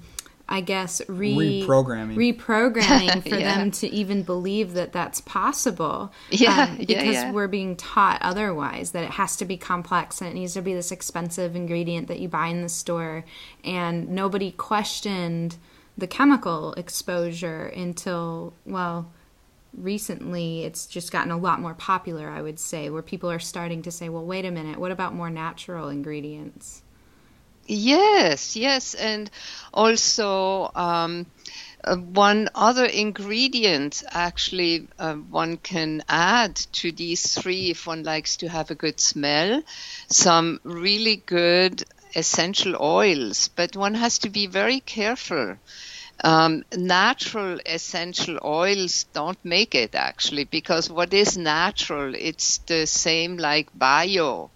I 0.50 0.62
guess 0.62 1.02
re- 1.10 1.66
reprogramming 1.68 2.16
reprogramming 2.16 3.22
for 3.30 3.36
yeah. 3.36 3.58
them 3.58 3.70
to 3.72 3.88
even 3.90 4.24
believe 4.24 4.76
that 4.76 4.94
that's 4.94 5.20
possible. 5.20 6.14
Yeah, 6.30 6.68
um, 6.70 6.78
because 6.78 6.96
yeah, 6.96 7.12
yeah. 7.12 7.32
we're 7.34 7.50
being 7.50 7.76
taught 7.76 8.22
otherwise 8.22 8.92
that 8.92 9.04
it 9.04 9.10
has 9.10 9.36
to 9.36 9.46
be 9.46 9.58
complex 9.58 10.22
and 10.22 10.30
it 10.30 10.36
needs 10.36 10.54
to 10.54 10.62
be 10.62 10.74
this 10.74 10.90
expensive 10.90 11.54
ingredient 11.54 12.08
that 12.08 12.20
you 12.20 12.30
buy 12.30 12.48
in 12.48 12.62
the 12.62 12.70
store, 12.70 13.26
and 13.66 14.08
nobody 14.08 14.52
questioned 14.52 15.58
the 15.98 16.08
chemical 16.08 16.72
exposure 16.76 17.66
until 17.68 18.54
well 18.66 19.12
recently 19.74 20.64
it's 20.64 20.86
just 20.86 21.12
gotten 21.12 21.32
a 21.32 21.38
lot 21.38 21.60
more 21.60 21.74
popular, 21.74 22.30
I 22.30 22.42
would 22.42 22.60
say, 22.60 22.90
where 22.90 23.02
people 23.02 23.32
are 23.32 23.40
starting 23.40 23.82
to 23.84 23.92
say, 23.92 24.10
well, 24.10 24.26
wait 24.26 24.46
a 24.46 24.52
minute, 24.52 24.80
what 24.80 24.92
about 24.92 25.14
more 25.14 25.30
natural 25.30 25.90
ingredients? 25.90 26.84
Yes, 27.68 28.56
yes. 28.56 28.94
And 28.94 29.30
also, 29.74 30.72
um, 30.74 31.26
uh, 31.84 31.96
one 31.96 32.50
other 32.56 32.86
ingredient 32.86 34.04
actually 34.10 34.88
uh, 34.98 35.14
one 35.14 35.58
can 35.58 36.04
add 36.10 36.56
to 36.56 36.92
these 36.92 37.40
three 37.40 37.70
if 37.70 37.86
one 37.86 38.04
likes 38.04 38.38
to 38.38 38.50
have 38.50 38.72
a 38.72 38.76
good 38.76 39.00
smell 39.00 39.62
some 40.10 40.60
really 40.64 41.18
good 41.18 41.84
essential 42.16 42.76
oils 42.82 43.50
but 43.56 43.76
one 43.76 43.94
has 43.94 44.20
to 44.20 44.30
be 44.30 44.48
very 44.48 44.80
careful 44.80 45.56
um, 46.24 46.64
natural 46.76 47.60
essential 47.66 48.40
oils 48.44 49.06
don't 49.14 49.44
make 49.44 49.76
it 49.76 49.96
actually 49.96 50.44
because 50.46 50.90
what 50.90 51.14
is 51.14 51.38
natural 51.38 52.14
it's 52.16 52.58
the 52.60 52.86
same 52.88 53.38
like 53.38 53.68
bio 53.78 54.50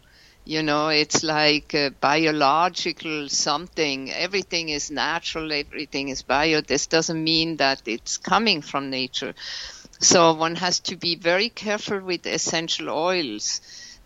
you 0.44 0.64
know 0.64 0.90
it's 0.90 1.24
like 1.24 1.76
biological 2.00 3.30
something 3.30 4.12
everything 4.12 4.70
is 4.70 4.90
natural 4.90 5.52
everything 5.52 6.10
is 6.10 6.24
bio 6.24 6.62
this 6.62 6.88
doesn't 6.88 7.24
mean 7.24 7.58
that 7.58 7.82
it's 7.86 8.18
coming 8.18 8.62
from 8.62 8.90
nature 8.90 9.36
so 10.00 10.34
one 10.34 10.56
has 10.56 10.80
to 10.80 10.96
be 10.96 11.16
very 11.16 11.50
careful 11.50 12.00
with 12.00 12.26
essential 12.26 12.90
oils 12.90 13.62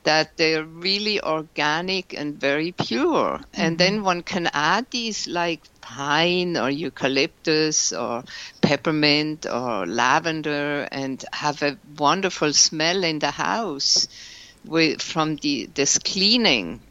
that 0.06 0.38
they're 0.38 0.64
really 0.64 1.22
organic 1.22 2.14
and 2.14 2.40
very 2.40 2.72
pure. 2.72 3.40
Mm-hmm. 3.40 3.62
And 3.62 3.78
then 3.78 4.04
one 4.04 4.24
can 4.24 4.50
add 4.54 4.86
these 4.92 5.28
like 5.28 5.62
pine 5.86 6.58
or 6.58 6.70
eucalyptus 6.70 7.94
or 7.94 8.24
peppermint 8.60 9.46
or 9.46 9.86
lavender 9.86 10.88
and 10.92 11.24
have 11.32 11.62
a 11.62 11.78
wonderful 12.00 12.52
smell 12.52 13.04
in 13.04 13.20
the 13.20 13.30
house 13.30 14.08
with, 14.66 15.00
from 15.00 15.36
the, 15.38 15.70
this 15.76 16.00
cleaning. 16.00 16.82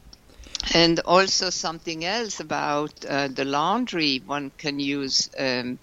And 0.73 1.01
also 1.01 1.51
something 1.51 2.05
else 2.05 2.39
about 2.39 3.05
uh, 3.05 3.29
the 3.29 3.45
laundry, 3.45 4.23
one 4.25 4.53
can 4.57 4.79
use 4.79 5.29
um, 5.39 5.79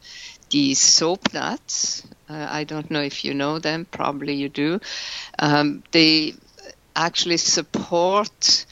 these 0.50 0.80
soap 0.80 1.34
nuts. 1.34 2.04
Uh, 2.30 2.48
I 2.50 2.64
don't 2.64 2.90
know 2.90 3.02
if 3.02 3.26
you 3.26 3.34
know 3.34 3.60
them, 3.60 3.86
probably 3.86 4.36
you 4.36 4.48
do. 4.48 4.80
Um, 5.38 5.84
they 5.92 6.34
actually 6.96 7.38
support 7.38 8.66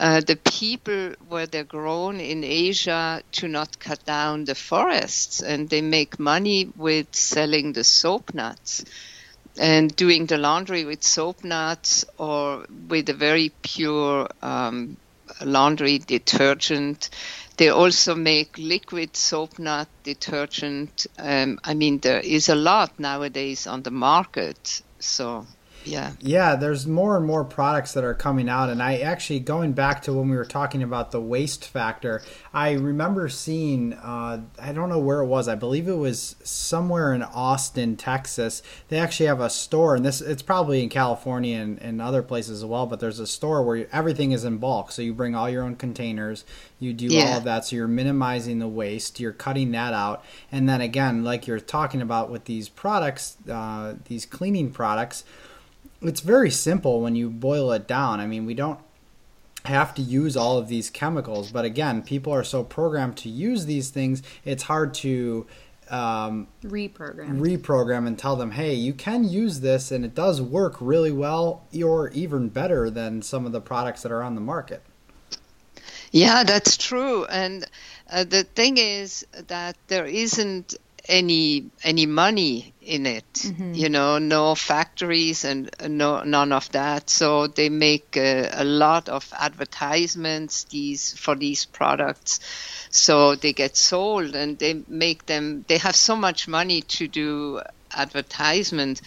uh, 0.00 0.20
the 0.20 0.36
people 0.36 1.12
where 1.28 1.46
they're 1.46 1.62
grown 1.62 2.20
in 2.20 2.42
Asia 2.42 3.22
to 3.32 3.48
not 3.48 3.78
cut 3.78 4.02
down 4.06 4.46
the 4.46 4.54
forests, 4.54 5.42
and 5.42 5.68
they 5.68 5.82
make 5.82 6.18
money 6.18 6.72
with 6.74 7.14
selling 7.14 7.74
the 7.74 7.84
soap 7.84 8.32
nuts 8.32 8.82
and 9.58 9.94
doing 9.94 10.24
the 10.24 10.38
laundry 10.38 10.86
with 10.86 11.02
soap 11.02 11.44
nuts 11.44 12.06
or 12.16 12.64
with 12.88 13.10
a 13.10 13.12
very 13.12 13.52
pure 13.62 14.26
um, 14.40 14.96
laundry 15.44 15.98
detergent. 15.98 17.10
They 17.58 17.68
also 17.68 18.14
make 18.14 18.56
liquid 18.56 19.14
soap 19.14 19.58
nut 19.58 19.88
detergent. 20.02 21.06
Um, 21.18 21.60
I 21.62 21.74
mean, 21.74 21.98
there 21.98 22.20
is 22.20 22.48
a 22.48 22.54
lot 22.54 22.98
nowadays 22.98 23.66
on 23.66 23.82
the 23.82 23.90
market. 23.90 24.80
So 24.98 25.46
yeah. 25.84 26.12
Yeah 26.20 26.56
there's 26.56 26.86
more 26.86 27.16
and 27.16 27.26
more 27.26 27.44
products 27.44 27.92
that 27.92 28.04
are 28.04 28.14
coming 28.14 28.48
out 28.48 28.68
and 28.70 28.82
i 28.82 28.98
actually 28.98 29.40
going 29.40 29.72
back 29.72 30.02
to 30.02 30.12
when 30.12 30.28
we 30.28 30.36
were 30.36 30.44
talking 30.44 30.82
about 30.82 31.10
the 31.10 31.20
waste 31.20 31.66
factor 31.66 32.22
i 32.52 32.72
remember 32.72 33.28
seeing 33.28 33.92
uh, 33.94 34.42
i 34.58 34.72
don't 34.72 34.88
know 34.88 34.98
where 34.98 35.20
it 35.20 35.26
was 35.26 35.48
i 35.48 35.54
believe 35.54 35.88
it 35.88 35.94
was 35.94 36.36
somewhere 36.42 37.12
in 37.12 37.22
austin 37.22 37.96
texas. 37.96 38.62
They 38.88 38.98
actually 38.98 39.26
have 39.26 39.40
a 39.40 39.50
store 39.50 39.96
and 39.96 40.04
this 40.04 40.20
it's 40.20 40.42
probably 40.42 40.82
in 40.82 40.88
california 40.88 41.58
and, 41.58 41.78
and 41.80 42.02
other 42.02 42.22
places 42.22 42.62
as 42.62 42.64
well 42.64 42.86
but 42.86 43.00
there's 43.00 43.18
a 43.18 43.26
store 43.26 43.62
where 43.62 43.76
you, 43.76 43.88
everything 43.92 44.32
is 44.32 44.44
in 44.44 44.58
bulk. 44.58 44.92
So 44.92 45.02
you 45.02 45.14
bring 45.14 45.34
all 45.34 45.48
your 45.48 45.62
own 45.62 45.76
containers 45.76 46.44
you 46.78 46.92
do 46.92 47.06
yeah. 47.06 47.30
all 47.30 47.38
of 47.38 47.44
that 47.44 47.64
so 47.64 47.76
you're 47.76 47.88
minimizing 47.88 48.58
the 48.58 48.68
waste 48.68 49.20
you're 49.20 49.32
cutting 49.32 49.72
that 49.72 49.94
out. 49.94 50.24
And 50.52 50.68
then 50.68 50.80
again 50.80 51.24
like 51.24 51.46
you're 51.46 51.60
talking 51.60 52.02
about 52.02 52.30
with 52.30 52.44
these 52.44 52.68
products 52.68 53.36
uh, 53.48 53.94
these 54.06 54.26
cleaning 54.26 54.70
products 54.70 55.24
it's 56.02 56.20
very 56.20 56.50
simple 56.50 57.00
when 57.00 57.14
you 57.14 57.30
boil 57.30 57.72
it 57.72 57.86
down. 57.86 58.20
I 58.20 58.26
mean, 58.26 58.46
we 58.46 58.54
don't 58.54 58.80
have 59.64 59.94
to 59.94 60.02
use 60.02 60.36
all 60.36 60.58
of 60.58 60.68
these 60.68 60.90
chemicals, 60.90 61.52
but 61.52 61.64
again, 61.64 62.02
people 62.02 62.32
are 62.32 62.44
so 62.44 62.64
programmed 62.64 63.16
to 63.18 63.28
use 63.28 63.66
these 63.66 63.90
things, 63.90 64.22
it's 64.44 64.64
hard 64.64 64.94
to 64.94 65.46
um, 65.90 66.46
reprogram. 66.62 67.40
reprogram 67.40 68.06
and 68.06 68.16
tell 68.16 68.36
them 68.36 68.52
hey 68.52 68.74
you 68.74 68.92
can 68.92 69.24
use 69.24 69.58
this 69.58 69.90
and 69.90 70.04
it 70.04 70.14
does 70.14 70.40
work 70.40 70.76
really 70.80 71.10
well 71.10 71.64
or 71.84 72.10
even 72.10 72.48
better 72.48 72.88
than 72.88 73.22
some 73.22 73.44
of 73.44 73.50
the 73.50 73.60
products 73.60 74.02
that 74.02 74.12
are 74.12 74.22
on 74.22 74.36
the 74.36 74.40
market. 74.40 74.82
Yeah 76.12 76.44
that's 76.44 76.76
true. 76.76 77.24
And 77.24 77.66
uh, 78.10 78.24
the 78.24 78.44
thing 78.44 78.78
is 78.78 79.26
that 79.48 79.76
there 79.88 80.06
isn't 80.06 80.76
any 81.08 81.70
any 81.82 82.06
money 82.06 82.74
in 82.80 83.06
it 83.06 83.32
mm-hmm. 83.34 83.74
you 83.74 83.88
know 83.88 84.18
no 84.18 84.54
factories 84.54 85.44
and 85.44 85.70
no 85.88 86.22
none 86.22 86.52
of 86.52 86.70
that 86.72 87.08
so 87.10 87.46
they 87.46 87.68
make 87.68 88.16
uh, 88.16 88.48
a 88.52 88.64
lot 88.64 89.08
of 89.08 89.32
advertisements 89.38 90.64
these 90.64 91.16
for 91.18 91.34
these 91.34 91.64
products 91.64 92.40
so 92.90 93.34
they 93.34 93.52
get 93.52 93.76
sold 93.76 94.34
and 94.34 94.58
they 94.58 94.82
make 94.88 95.26
them 95.26 95.64
they 95.68 95.78
have 95.78 95.96
so 95.96 96.16
much 96.16 96.48
money 96.48 96.82
to 96.82 97.06
do 97.08 97.60
advertisement 97.92 99.00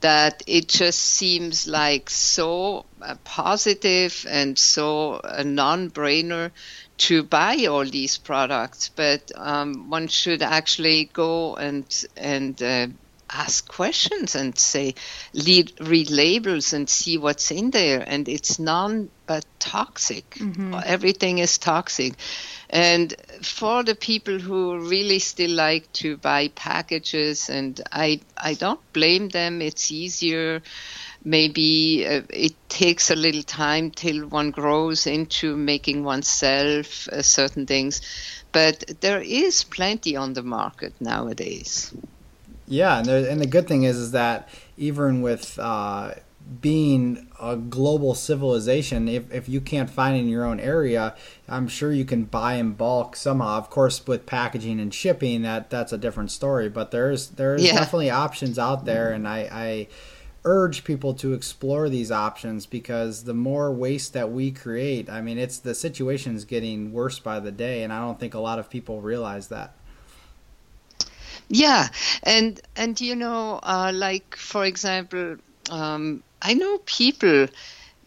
that 0.00 0.42
it 0.46 0.68
just 0.68 1.00
seems 1.00 1.66
like 1.66 2.10
so 2.10 2.84
uh, 3.00 3.14
positive 3.24 4.26
and 4.28 4.58
so 4.58 5.20
a 5.24 5.42
non-brainer 5.42 6.50
to 6.98 7.22
buy 7.22 7.66
all 7.66 7.84
these 7.84 8.18
products, 8.18 8.90
but 8.94 9.30
um, 9.36 9.90
one 9.90 10.08
should 10.08 10.42
actually 10.42 11.10
go 11.12 11.56
and 11.56 11.84
and 12.16 12.62
uh, 12.62 12.88
ask 13.30 13.66
questions 13.68 14.34
and 14.34 14.56
say 14.58 14.94
read, 15.34 15.72
read 15.80 16.10
labels 16.10 16.72
and 16.72 16.88
see 16.88 17.18
what's 17.18 17.50
in 17.50 17.70
there, 17.70 18.04
and 18.06 18.28
it's 18.28 18.58
none 18.58 19.10
but 19.26 19.44
toxic. 19.58 20.30
Mm-hmm. 20.30 20.74
Everything 20.84 21.38
is 21.38 21.58
toxic, 21.58 22.14
and 22.70 23.14
for 23.42 23.82
the 23.82 23.94
people 23.94 24.38
who 24.38 24.78
really 24.78 25.18
still 25.18 25.50
like 25.50 25.92
to 25.94 26.16
buy 26.16 26.48
packages, 26.48 27.48
and 27.50 27.80
I 27.92 28.20
I 28.36 28.54
don't 28.54 28.80
blame 28.92 29.28
them. 29.28 29.62
It's 29.62 29.90
easier 29.90 30.62
maybe 31.26 32.06
uh, 32.06 32.22
it 32.30 32.54
takes 32.68 33.10
a 33.10 33.16
little 33.16 33.42
time 33.42 33.90
till 33.90 34.26
one 34.28 34.52
grows 34.52 35.06
into 35.08 35.56
making 35.56 36.04
oneself 36.04 37.08
uh, 37.08 37.20
certain 37.20 37.66
things 37.66 38.00
but 38.52 38.84
there 39.00 39.20
is 39.20 39.64
plenty 39.64 40.14
on 40.14 40.34
the 40.34 40.42
market 40.42 40.92
nowadays 41.00 41.92
yeah 42.66 42.98
and, 42.98 43.08
and 43.08 43.40
the 43.40 43.46
good 43.46 43.66
thing 43.66 43.82
is 43.82 43.96
is 43.96 44.10
that 44.12 44.48
even 44.76 45.22
with 45.22 45.58
uh, 45.58 46.12
being 46.60 47.28
a 47.40 47.56
global 47.56 48.14
civilization 48.14 49.08
if, 49.08 49.32
if 49.32 49.48
you 49.48 49.60
can't 49.60 49.90
find 49.90 50.16
in 50.16 50.28
your 50.28 50.44
own 50.44 50.60
area 50.60 51.14
i'm 51.48 51.66
sure 51.66 51.92
you 51.92 52.04
can 52.04 52.24
buy 52.24 52.54
in 52.54 52.72
bulk 52.72 53.16
somehow 53.16 53.56
of 53.56 53.68
course 53.68 54.06
with 54.06 54.26
packaging 54.26 54.78
and 54.80 54.94
shipping 54.94 55.42
that 55.42 55.70
that's 55.70 55.92
a 55.92 55.98
different 55.98 56.30
story 56.30 56.68
but 56.68 56.90
there's 56.90 57.30
there's 57.30 57.64
yeah. 57.64 57.72
definitely 57.72 58.10
options 58.10 58.58
out 58.58 58.84
there 58.84 59.10
and 59.12 59.26
i 59.26 59.38
i 59.50 59.88
urge 60.46 60.84
people 60.84 61.12
to 61.12 61.34
explore 61.34 61.88
these 61.88 62.10
options 62.10 62.64
because 62.66 63.24
the 63.24 63.34
more 63.34 63.72
waste 63.72 64.12
that 64.12 64.30
we 64.30 64.52
create, 64.52 65.10
I 65.10 65.20
mean, 65.20 65.38
it's 65.38 65.58
the 65.58 65.74
situation 65.74 66.36
is 66.36 66.44
getting 66.44 66.92
worse 66.92 67.18
by 67.18 67.40
the 67.40 67.50
day, 67.50 67.82
and 67.82 67.92
I 67.92 68.00
don't 68.00 68.18
think 68.18 68.32
a 68.32 68.38
lot 68.38 68.60
of 68.60 68.70
people 68.70 69.02
realize 69.02 69.48
that. 69.48 69.74
Yeah, 71.48 71.88
and 72.22 72.60
and 72.74 73.00
you 73.00 73.14
know, 73.16 73.60
uh, 73.62 73.92
like 73.94 74.36
for 74.36 74.64
example, 74.64 75.36
um, 75.70 76.22
I 76.42 76.54
know 76.54 76.78
people 76.78 77.46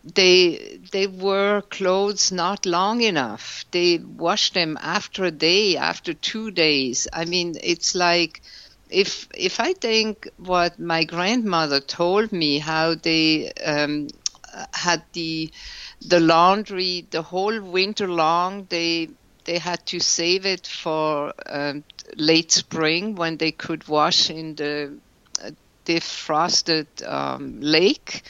they 0.03 0.79
they 0.91 1.07
wear 1.07 1.61
clothes 1.61 2.31
not 2.31 2.65
long 2.65 3.01
enough. 3.01 3.65
They 3.71 3.99
wash 3.99 4.51
them 4.53 4.77
after 4.81 5.25
a 5.25 5.31
day, 5.31 5.77
after 5.77 6.13
two 6.13 6.51
days. 6.51 7.07
I 7.13 7.25
mean, 7.25 7.55
it's 7.63 7.95
like 7.95 8.41
if 8.89 9.27
if 9.35 9.59
I 9.59 9.73
think 9.73 10.29
what 10.37 10.79
my 10.79 11.03
grandmother 11.05 11.79
told 11.81 12.31
me, 12.33 12.59
how 12.59 12.95
they 12.95 13.51
um, 13.65 14.09
had 14.73 15.03
the 15.13 15.51
the 16.01 16.19
laundry 16.19 17.07
the 17.11 17.21
whole 17.21 17.61
winter 17.61 18.07
long, 18.07 18.65
they 18.69 19.09
they 19.45 19.57
had 19.57 19.85
to 19.87 19.99
save 19.99 20.45
it 20.45 20.67
for 20.67 21.33
um, 21.45 21.83
late 22.15 22.51
spring 22.51 23.15
when 23.15 23.37
they 23.37 23.51
could 23.51 23.87
wash 23.87 24.29
in 24.29 24.55
the 24.55 24.93
uh, 25.43 25.51
defrosted 25.85 26.87
um, 27.07 27.59
lake. 27.61 28.23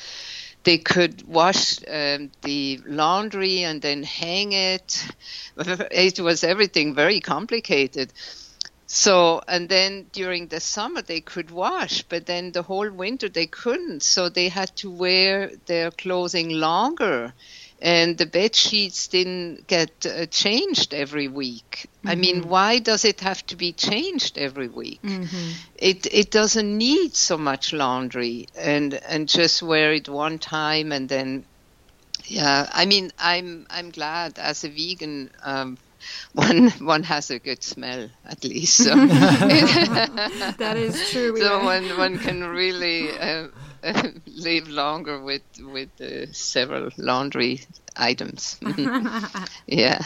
They 0.63 0.78
could 0.78 1.28
wash 1.28 1.80
um, 1.88 2.32
the 2.44 2.80
laundry 2.86 3.63
and 3.63 3.82
then 3.82 4.04
hang 4.04 4.51
it. 4.51 5.06
It 5.58 6.20
was 6.20 6.44
everything 6.44 6.94
very 6.96 7.20
complicated. 7.22 8.13
So, 8.92 9.42
and 9.48 9.70
then 9.70 10.08
during 10.13 10.48
the 10.48 10.60
summer 10.60 11.04
they 11.04 11.22
could 11.22 11.51
wash, 11.51 12.01
but 12.01 12.25
then 12.25 12.51
the 12.51 12.63
whole 12.63 12.89
winter 12.89 13.30
they 13.30 13.46
couldn't. 13.46 14.01
So 14.01 14.30
they 14.30 14.50
had 14.50 14.75
to 14.78 14.89
wear 14.89 15.51
their 15.68 15.92
clothing 15.92 16.50
longer. 16.50 17.33
And 17.81 18.18
the 18.18 18.25
bed 18.25 18.55
sheets 18.55 19.07
didn't 19.07 19.65
get 19.68 20.05
uh, 20.05 20.25
changed 20.25 20.94
every 20.94 21.29
week. 21.29 21.87
Mm-hmm. 22.00 22.09
I 22.09 22.15
mean, 22.15 22.42
mm-hmm. 22.42 22.50
why 22.50 22.79
does 22.79 23.05
it 23.05 23.22
have 23.22 23.46
to 23.48 23.55
be 23.55 23.72
changed 23.72 24.37
every 24.37 24.68
week? 24.68 25.01
Mm-hmm. 25.01 25.51
It 25.77 26.05
it 26.11 26.29
doesn't 26.29 26.77
need 26.77 27.15
so 27.15 27.37
much 27.37 27.72
laundry, 27.72 28.48
and 28.57 28.94
and 28.94 29.29
just 29.29 29.63
wear 29.63 29.94
it 29.94 30.09
one 30.09 30.39
time 30.39 30.92
and 30.92 31.07
then 31.07 31.46
yeah, 32.29 32.70
I 32.72 32.85
mean, 32.85 33.11
I'm 33.18 33.65
I'm 33.70 33.89
glad 33.89 34.39
as 34.39 34.63
a 34.63 34.70
vegan. 34.70 35.31
Um, 35.44 35.77
one 36.33 36.70
one 36.79 37.03
has 37.03 37.29
a 37.29 37.39
good 37.39 37.63
smell 37.63 38.09
at 38.25 38.44
least. 38.44 38.77
So. 38.77 38.96
that 39.05 40.75
is 40.77 41.09
true. 41.11 41.37
So 41.37 41.63
one 41.63 41.98
one 41.98 42.18
can 42.20 42.44
really 42.44 43.09
uh, 43.18 43.48
live 44.27 44.68
longer 44.68 45.22
with 45.24 45.44
with 45.59 45.89
uh, 46.01 46.31
several 46.31 46.89
laundry 46.98 47.61
items. 47.96 48.57
yeah. 49.68 50.00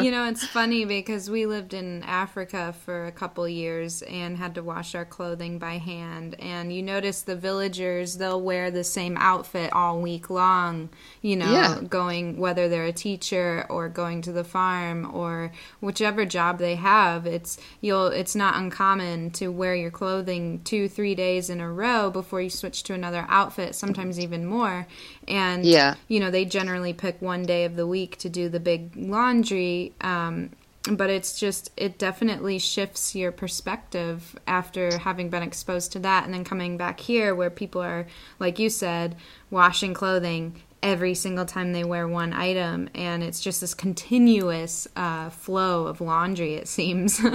You 0.00 0.10
know, 0.10 0.24
it's 0.24 0.46
funny 0.46 0.84
because 0.84 1.28
we 1.28 1.46
lived 1.46 1.74
in 1.74 2.02
Africa 2.04 2.74
for 2.84 3.06
a 3.06 3.12
couple 3.12 3.46
years 3.48 4.02
and 4.02 4.36
had 4.36 4.54
to 4.54 4.62
wash 4.62 4.94
our 4.94 5.04
clothing 5.04 5.58
by 5.58 5.78
hand. 5.78 6.34
And 6.38 6.72
you 6.72 6.82
notice 6.82 7.22
the 7.22 7.36
villagers, 7.36 8.16
they'll 8.16 8.40
wear 8.40 8.70
the 8.70 8.84
same 8.84 9.16
outfit 9.18 9.72
all 9.72 10.00
week 10.00 10.30
long, 10.30 10.88
you 11.20 11.36
know, 11.36 11.52
yeah. 11.52 11.80
going, 11.88 12.38
whether 12.38 12.68
they're 12.68 12.84
a 12.84 12.92
teacher 12.92 13.66
or 13.68 13.88
going 13.88 14.22
to 14.22 14.32
the 14.32 14.44
farm 14.44 15.10
or 15.14 15.52
whichever 15.80 16.24
job 16.24 16.58
they 16.58 16.76
have. 16.76 17.26
It's, 17.26 17.58
you'll, 17.80 18.08
it's 18.08 18.34
not 18.34 18.56
uncommon 18.56 19.30
to 19.32 19.48
wear 19.48 19.74
your 19.74 19.90
clothing 19.90 20.60
two, 20.64 20.88
three 20.88 21.14
days 21.14 21.50
in 21.50 21.60
a 21.60 21.70
row 21.70 22.10
before 22.10 22.40
you 22.40 22.50
switch 22.50 22.82
to 22.84 22.94
another 22.94 23.26
outfit, 23.28 23.74
sometimes 23.74 24.18
even 24.18 24.46
more. 24.46 24.86
And, 25.28 25.64
yeah. 25.64 25.94
you 26.08 26.20
know, 26.20 26.30
they 26.30 26.44
generally 26.44 26.92
pick 26.92 27.20
one 27.20 27.44
day 27.44 27.64
of 27.64 27.76
the 27.76 27.86
week 27.86 28.16
to 28.18 28.28
do 28.28 28.48
the 28.48 28.60
big 28.60 28.96
laundry 28.96 29.92
um, 30.00 30.50
but 30.88 31.10
it's 31.10 31.36
just 31.36 31.72
it 31.76 31.98
definitely 31.98 32.60
shifts 32.60 33.12
your 33.16 33.32
perspective 33.32 34.38
after 34.46 34.98
having 34.98 35.28
been 35.28 35.42
exposed 35.42 35.90
to 35.90 35.98
that 35.98 36.24
and 36.24 36.32
then 36.32 36.44
coming 36.44 36.76
back 36.76 37.00
here 37.00 37.34
where 37.34 37.50
people 37.50 37.82
are 37.82 38.06
like 38.38 38.60
you 38.60 38.70
said 38.70 39.16
washing 39.50 39.92
clothing 39.92 40.62
every 40.82 41.14
single 41.14 41.44
time 41.44 41.72
they 41.72 41.82
wear 41.82 42.06
one 42.06 42.32
item. 42.32 42.88
And 42.94 43.22
it's 43.22 43.40
just 43.40 43.60
this 43.60 43.74
continuous 43.74 44.86
uh, 44.94 45.30
flow 45.30 45.86
of 45.86 46.00
laundry 46.00 46.54
it 46.54 46.68
seems. 46.68 47.20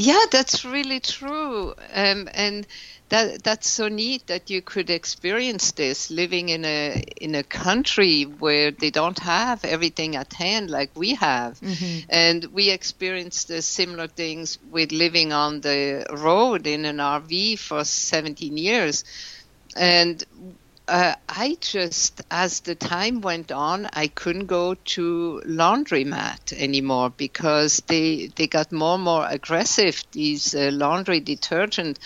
Yeah 0.00 0.26
that's 0.30 0.64
really 0.64 1.00
true. 1.00 1.74
Um, 1.92 2.28
and 2.32 2.68
that 3.08 3.42
that's 3.42 3.68
so 3.68 3.88
neat 3.88 4.26
that 4.26 4.50
you 4.50 4.60
could 4.60 4.90
experience 4.90 5.72
this 5.72 6.10
living 6.10 6.48
in 6.48 6.64
a 6.64 7.02
in 7.20 7.34
a 7.34 7.42
country 7.42 8.22
where 8.24 8.70
they 8.70 8.90
don't 8.90 9.18
have 9.18 9.64
everything 9.64 10.16
at 10.16 10.32
hand 10.32 10.70
like 10.70 10.90
we 10.94 11.14
have 11.14 11.58
mm-hmm. 11.60 12.06
and 12.08 12.44
we 12.46 12.70
experienced 12.70 13.48
the 13.48 13.62
similar 13.62 14.06
things 14.06 14.58
with 14.70 14.92
living 14.92 15.32
on 15.32 15.60
the 15.60 16.06
road 16.10 16.66
in 16.66 16.84
an 16.84 16.98
RV 16.98 17.58
for 17.58 17.84
17 17.84 18.56
years 18.56 19.04
and 19.76 20.24
uh, 20.88 21.14
I 21.28 21.58
just, 21.60 22.22
as 22.30 22.60
the 22.60 22.74
time 22.74 23.20
went 23.20 23.52
on, 23.52 23.88
I 23.92 24.08
couldn't 24.08 24.46
go 24.46 24.74
to 24.74 25.42
laundromat 25.46 26.52
anymore 26.54 27.10
because 27.10 27.82
they 27.86 28.30
they 28.34 28.46
got 28.46 28.72
more 28.72 28.94
and 28.94 29.04
more 29.04 29.26
aggressive. 29.28 30.02
These 30.12 30.54
uh, 30.54 30.70
laundry 30.72 31.20
detergent, 31.20 31.98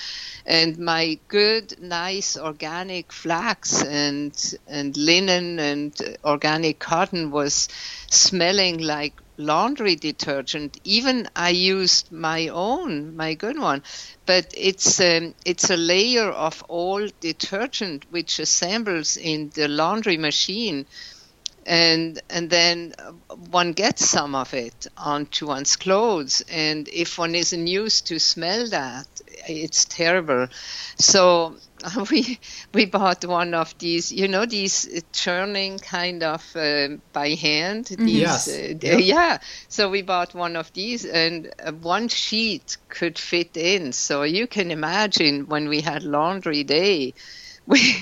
and 0.44 0.76
my 0.78 1.18
good, 1.28 1.80
nice 1.80 2.36
organic 2.36 3.12
flax 3.12 3.82
and 3.82 4.34
and 4.66 4.96
linen 4.96 5.60
and 5.60 6.18
organic 6.24 6.80
cotton 6.80 7.30
was 7.30 7.68
smelling 8.10 8.78
like 8.78 9.14
laundry 9.42 9.96
detergent. 9.96 10.78
Even 10.84 11.28
I 11.36 11.50
used 11.50 12.10
my 12.12 12.48
own, 12.48 13.16
my 13.16 13.34
good 13.34 13.58
one, 13.58 13.82
but 14.26 14.52
it's 14.56 15.00
um, 15.00 15.34
it's 15.44 15.70
a 15.70 15.76
layer 15.76 16.30
of 16.30 16.62
all 16.68 17.08
detergent 17.20 18.06
which 18.10 18.38
assembles 18.38 19.16
in 19.16 19.50
the 19.54 19.68
laundry 19.68 20.16
machine, 20.16 20.86
and 21.66 22.20
and 22.30 22.50
then 22.50 22.94
one 23.50 23.72
gets 23.72 24.08
some 24.08 24.34
of 24.34 24.54
it 24.54 24.86
onto 24.96 25.46
one's 25.46 25.76
clothes. 25.76 26.42
And 26.50 26.88
if 26.88 27.18
one 27.18 27.34
isn't 27.34 27.66
used 27.66 28.06
to 28.08 28.18
smell 28.18 28.68
that, 28.68 29.06
it's 29.48 29.84
terrible. 29.84 30.48
So 30.98 31.56
we 32.10 32.38
we 32.72 32.86
bought 32.86 33.24
one 33.24 33.54
of 33.54 33.76
these, 33.78 34.12
you 34.12 34.28
know, 34.28 34.46
these 34.46 35.02
churning 35.12 35.78
kind 35.78 36.22
of 36.22 36.44
uh, 36.56 36.88
by 37.12 37.30
hand. 37.30 37.86
Mm-hmm. 37.86 38.04
These, 38.04 38.20
yes. 38.20 38.48
Uh, 38.48 38.74
yep. 38.80 39.00
Yeah. 39.02 39.38
So 39.68 39.90
we 39.90 40.02
bought 40.02 40.34
one 40.34 40.56
of 40.56 40.72
these, 40.72 41.04
and 41.04 41.52
uh, 41.64 41.72
one 41.72 42.08
sheet 42.08 42.76
could 42.88 43.18
fit 43.18 43.56
in. 43.56 43.92
So 43.92 44.22
you 44.22 44.46
can 44.46 44.70
imagine 44.70 45.46
when 45.46 45.68
we 45.68 45.80
had 45.80 46.02
laundry 46.02 46.64
day. 46.64 47.14
We, 47.64 47.94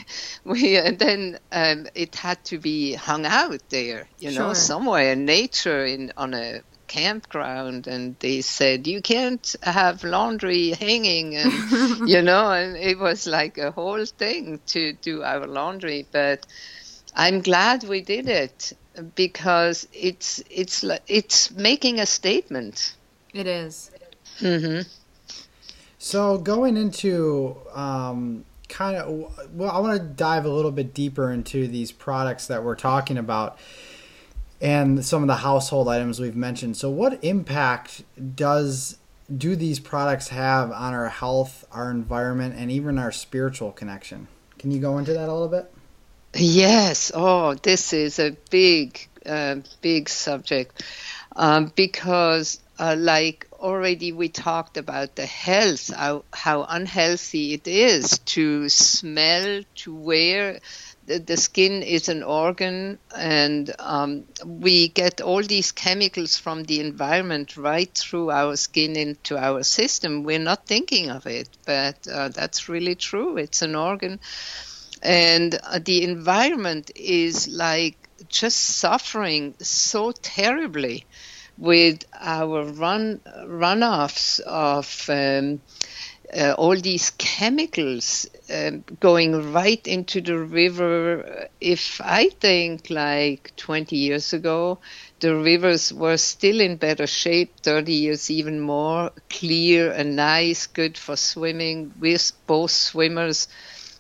we, 0.43 0.79
and 0.79 0.99
then 0.99 1.39
um, 1.53 1.87
it 1.95 2.15
had 2.15 2.43
to 2.47 2.59
be 2.59 2.95
hung 2.95 3.27
out 3.27 3.61
there, 3.69 4.09
you 4.19 4.31
know, 4.31 4.47
sure. 4.47 4.55
somewhere 4.55 5.13
in 5.13 5.27
nature, 5.27 5.85
in 5.85 6.15
on 6.17 6.33
a 6.33 6.63
campground 6.99 7.87
and 7.87 8.17
they 8.19 8.41
said 8.41 8.87
you 8.87 9.01
can't 9.01 9.55
have 9.63 10.03
laundry 10.03 10.71
hanging 10.71 11.37
and 11.43 12.09
you 12.09 12.21
know 12.21 12.51
and 12.51 12.77
it 12.77 12.99
was 12.99 13.27
like 13.27 13.59
a 13.59 13.71
whole 13.71 14.05
thing 14.05 14.61
to 14.67 14.93
do 14.95 15.23
our 15.23 15.47
laundry 15.47 16.05
but 16.11 16.45
i'm 17.15 17.41
glad 17.41 17.85
we 17.85 18.01
did 18.01 18.29
it 18.29 18.73
because 19.15 19.87
it's 19.93 20.43
it's 20.51 20.85
it's 21.07 21.51
making 21.53 22.01
a 22.01 22.07
statement 22.07 22.97
it 23.33 23.47
is. 23.47 23.91
Mm-hmm. 24.41 24.89
So 25.99 26.39
going 26.39 26.77
into 26.77 27.57
um, 27.73 28.45
kind 28.69 28.97
of, 28.97 29.53
well, 29.53 29.71
I 29.71 29.79
want 29.81 30.01
to 30.01 30.07
dive 30.07 30.45
a 30.45 30.49
little 30.49 30.73
bit 30.73 30.95
deeper 30.95 31.31
into 31.31 31.69
these 31.69 31.93
products 31.93 32.47
that 32.47 32.65
we're 32.65 32.77
talking 32.77 33.19
about 33.19 33.59
and 34.61 35.05
some 35.05 35.23
of 35.23 35.27
the 35.27 35.37
household 35.37 35.89
items 35.89 36.21
we've 36.21 36.37
mentioned. 36.37 36.77
So, 36.77 36.91
what 36.91 37.23
impact 37.25 38.03
does 38.37 38.99
do 39.35 39.57
these 39.57 39.79
products 39.81 40.29
have 40.29 40.71
on 40.73 40.93
our 40.93 41.09
health, 41.09 41.65
our 41.73 41.91
environment, 41.91 42.55
and 42.57 42.71
even 42.71 42.99
our 42.99 43.13
spiritual 43.13 43.73
connection? 43.73 44.29
Can 44.59 44.71
you 44.71 44.81
go 44.81 44.99
into 44.99 45.13
that 45.15 45.29
a 45.29 45.33
little 45.33 45.49
bit? 45.49 45.73
Yes. 46.35 47.11
Oh, 47.15 47.55
this 47.55 47.93
is 47.93 48.19
a 48.19 48.37
big, 48.51 49.09
uh, 49.27 49.57
big 49.81 50.09
subject 50.09 50.83
um, 51.35 51.73
because 51.75 52.61
uh, 52.79 52.97
like 52.99 53.47
already 53.53 54.13
we 54.13 54.29
talked 54.29 54.77
about 54.77 55.17
the 55.17 55.27
health, 55.27 55.93
how, 55.95 56.25
how 56.33 56.65
unhealthy 56.65 57.55
it 57.55 57.67
is 57.67 58.19
to 58.21 58.69
smell, 58.69 59.63
to 59.77 59.95
wear. 59.95 60.61
The, 61.19 61.37
skin 61.37 61.83
is 61.83 62.09
an 62.09 62.23
organ, 62.23 62.99
and 63.17 63.75
um, 63.79 64.25
we 64.45 64.89
get 64.89 65.21
all 65.21 65.43
these 65.43 65.73
chemicals 65.73 66.37
from 66.37 66.63
the 66.65 66.81
environment 66.81 67.57
right 67.57 67.93
through 67.93 68.31
our 68.31 68.57
skin 68.57 68.97
into 68.97 69.37
our 69.37 69.65
system. 69.65 70.23
We're 70.23 70.39
not 70.39 70.67
thinking 70.67 71.11
of 71.11 71.27
it, 71.27 71.49
but 71.67 72.07
uh, 72.07 72.29
that's 72.29 72.69
really 72.69 72.95
true. 72.95 73.37
It's 73.37 73.63
an 73.63 73.75
organ. 73.75 74.21
And 75.03 75.59
uh, 75.63 75.81
the 75.85 76.05
environment 76.05 76.91
is 76.95 77.49
like 77.49 77.97
just 78.29 78.59
suffering 78.59 79.55
so 79.61 80.13
terribly 80.13 81.07
with 81.59 82.05
our 82.19 82.65
run 82.65 83.21
runoffs 83.45 84.41
of 84.41 84.87
um, 85.09 85.61
uh, 86.37 86.55
all 86.57 86.77
these 86.77 87.11
chemicals 87.19 88.29
um, 88.53 88.85
going 89.01 89.53
right 89.53 89.85
into 89.87 90.21
the 90.21 90.39
river. 90.39 91.49
If 91.61 92.01
I 92.03 92.29
think 92.29 92.91
like 92.91 93.53
20 93.57 93.97
years 93.97 94.33
ago, 94.33 94.79
the 95.21 95.35
rivers 95.35 95.93
were 95.93 96.17
still 96.17 96.61
in 96.61 96.77
better 96.77 97.07
shape, 97.07 97.61
30 97.61 97.93
years 97.93 98.31
even 98.31 98.61
more 98.61 99.11
clear 99.29 99.93
and 99.93 100.17
nice, 100.17 100.67
good 100.67 100.97
for 100.97 101.17
swimming. 101.17 101.93
We're 101.99 102.19
both 102.47 102.71
swimmers. 102.71 103.49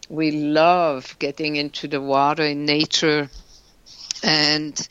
We 0.08 0.30
love 0.30 1.16
getting 1.18 1.56
into 1.56 1.88
the 1.88 2.00
water 2.00 2.44
in 2.44 2.64
nature. 2.64 3.28
And 4.22 4.88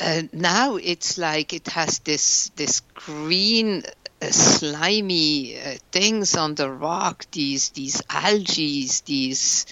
uh, 0.00 0.22
now 0.32 0.76
it's 0.76 1.18
like 1.18 1.52
it 1.52 1.68
has 1.68 1.98
this 2.00 2.50
this 2.56 2.80
green 2.94 3.82
slimy 4.20 5.58
uh, 5.58 5.74
things 5.92 6.36
on 6.36 6.54
the 6.54 6.70
rock 6.70 7.24
these 7.32 7.70
these 7.70 8.02
algae 8.10 8.88
these 9.06 9.66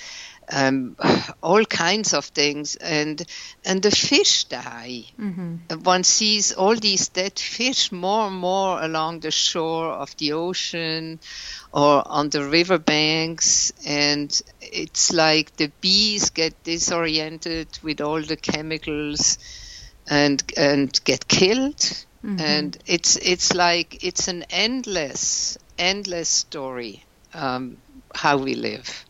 um, 0.50 0.96
all 1.42 1.64
kinds 1.64 2.14
of 2.14 2.26
things 2.26 2.76
and 2.76 3.22
and 3.64 3.82
the 3.82 3.90
fish 3.90 4.44
die 4.44 5.04
mm-hmm. 5.18 5.56
one 5.82 6.04
sees 6.04 6.52
all 6.52 6.76
these 6.76 7.08
dead 7.08 7.38
fish 7.38 7.90
more 7.92 8.28
and 8.28 8.36
more 8.36 8.80
along 8.82 9.20
the 9.20 9.30
shore 9.30 9.92
of 9.92 10.16
the 10.18 10.32
ocean 10.32 11.18
or 11.72 12.06
on 12.06 12.30
the 12.30 12.44
riverbanks 12.44 13.72
and 13.84 14.42
it's 14.60 15.12
like 15.12 15.56
the 15.56 15.70
bees 15.80 16.30
get 16.30 16.62
disoriented 16.64 17.68
with 17.82 18.00
all 18.00 18.22
the 18.22 18.36
chemicals 18.36 19.38
and 20.08 20.42
and 20.56 21.00
get 21.04 21.26
killed 21.26 22.06
mm-hmm. 22.26 22.40
and 22.40 22.78
it's 22.86 23.16
it's 23.16 23.54
like 23.54 24.02
it's 24.04 24.28
an 24.28 24.44
endless 24.50 25.56
endless 25.78 26.28
story 26.28 27.04
um, 27.34 27.76
how 28.14 28.36
we 28.36 28.54
live. 28.54 29.04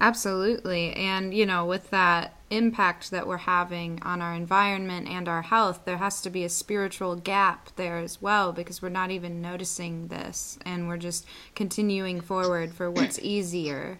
Absolutely. 0.00 0.92
And 0.92 1.34
you 1.34 1.46
know 1.46 1.64
with 1.64 1.90
that 1.90 2.34
impact 2.48 3.10
that 3.10 3.26
we're 3.26 3.38
having 3.38 4.00
on 4.02 4.22
our 4.22 4.32
environment 4.32 5.08
and 5.08 5.26
our 5.26 5.42
health 5.42 5.80
there 5.84 5.96
has 5.96 6.20
to 6.22 6.30
be 6.30 6.44
a 6.44 6.48
spiritual 6.48 7.16
gap 7.16 7.70
there 7.74 7.98
as 7.98 8.22
well 8.22 8.52
because 8.52 8.80
we're 8.80 8.88
not 8.88 9.10
even 9.10 9.42
noticing 9.42 10.06
this 10.06 10.56
and 10.64 10.86
we're 10.86 10.96
just 10.96 11.26
continuing 11.56 12.20
forward 12.20 12.72
for 12.72 12.88
what's 12.88 13.18
easier. 13.22 13.98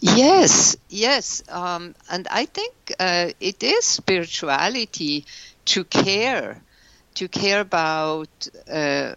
Yes, 0.00 0.76
yes, 0.90 1.42
um, 1.48 1.94
and 2.10 2.28
I 2.30 2.44
think 2.44 2.74
uh, 3.00 3.30
it 3.40 3.62
is 3.62 3.86
spirituality 3.86 5.24
to 5.66 5.84
care, 5.84 6.62
to 7.14 7.28
care 7.28 7.60
about 7.60 8.48
uh, 8.70 9.14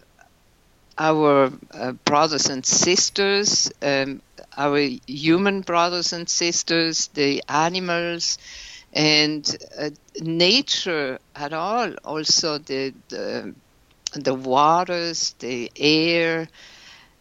our 0.98 1.52
uh, 1.72 1.92
brothers 2.04 2.48
and 2.48 2.64
sisters, 2.66 3.70
um, 3.82 4.20
our 4.56 4.78
human 5.06 5.60
brothers 5.60 6.12
and 6.12 6.28
sisters, 6.28 7.08
the 7.14 7.42
animals, 7.48 8.38
and 8.92 9.56
uh, 9.78 9.90
nature 10.20 11.18
at 11.36 11.52
all. 11.52 11.92
Also 12.04 12.58
the, 12.58 12.94
the 13.08 13.54
the 14.14 14.34
waters, 14.34 15.34
the 15.40 15.70
air, 15.76 16.48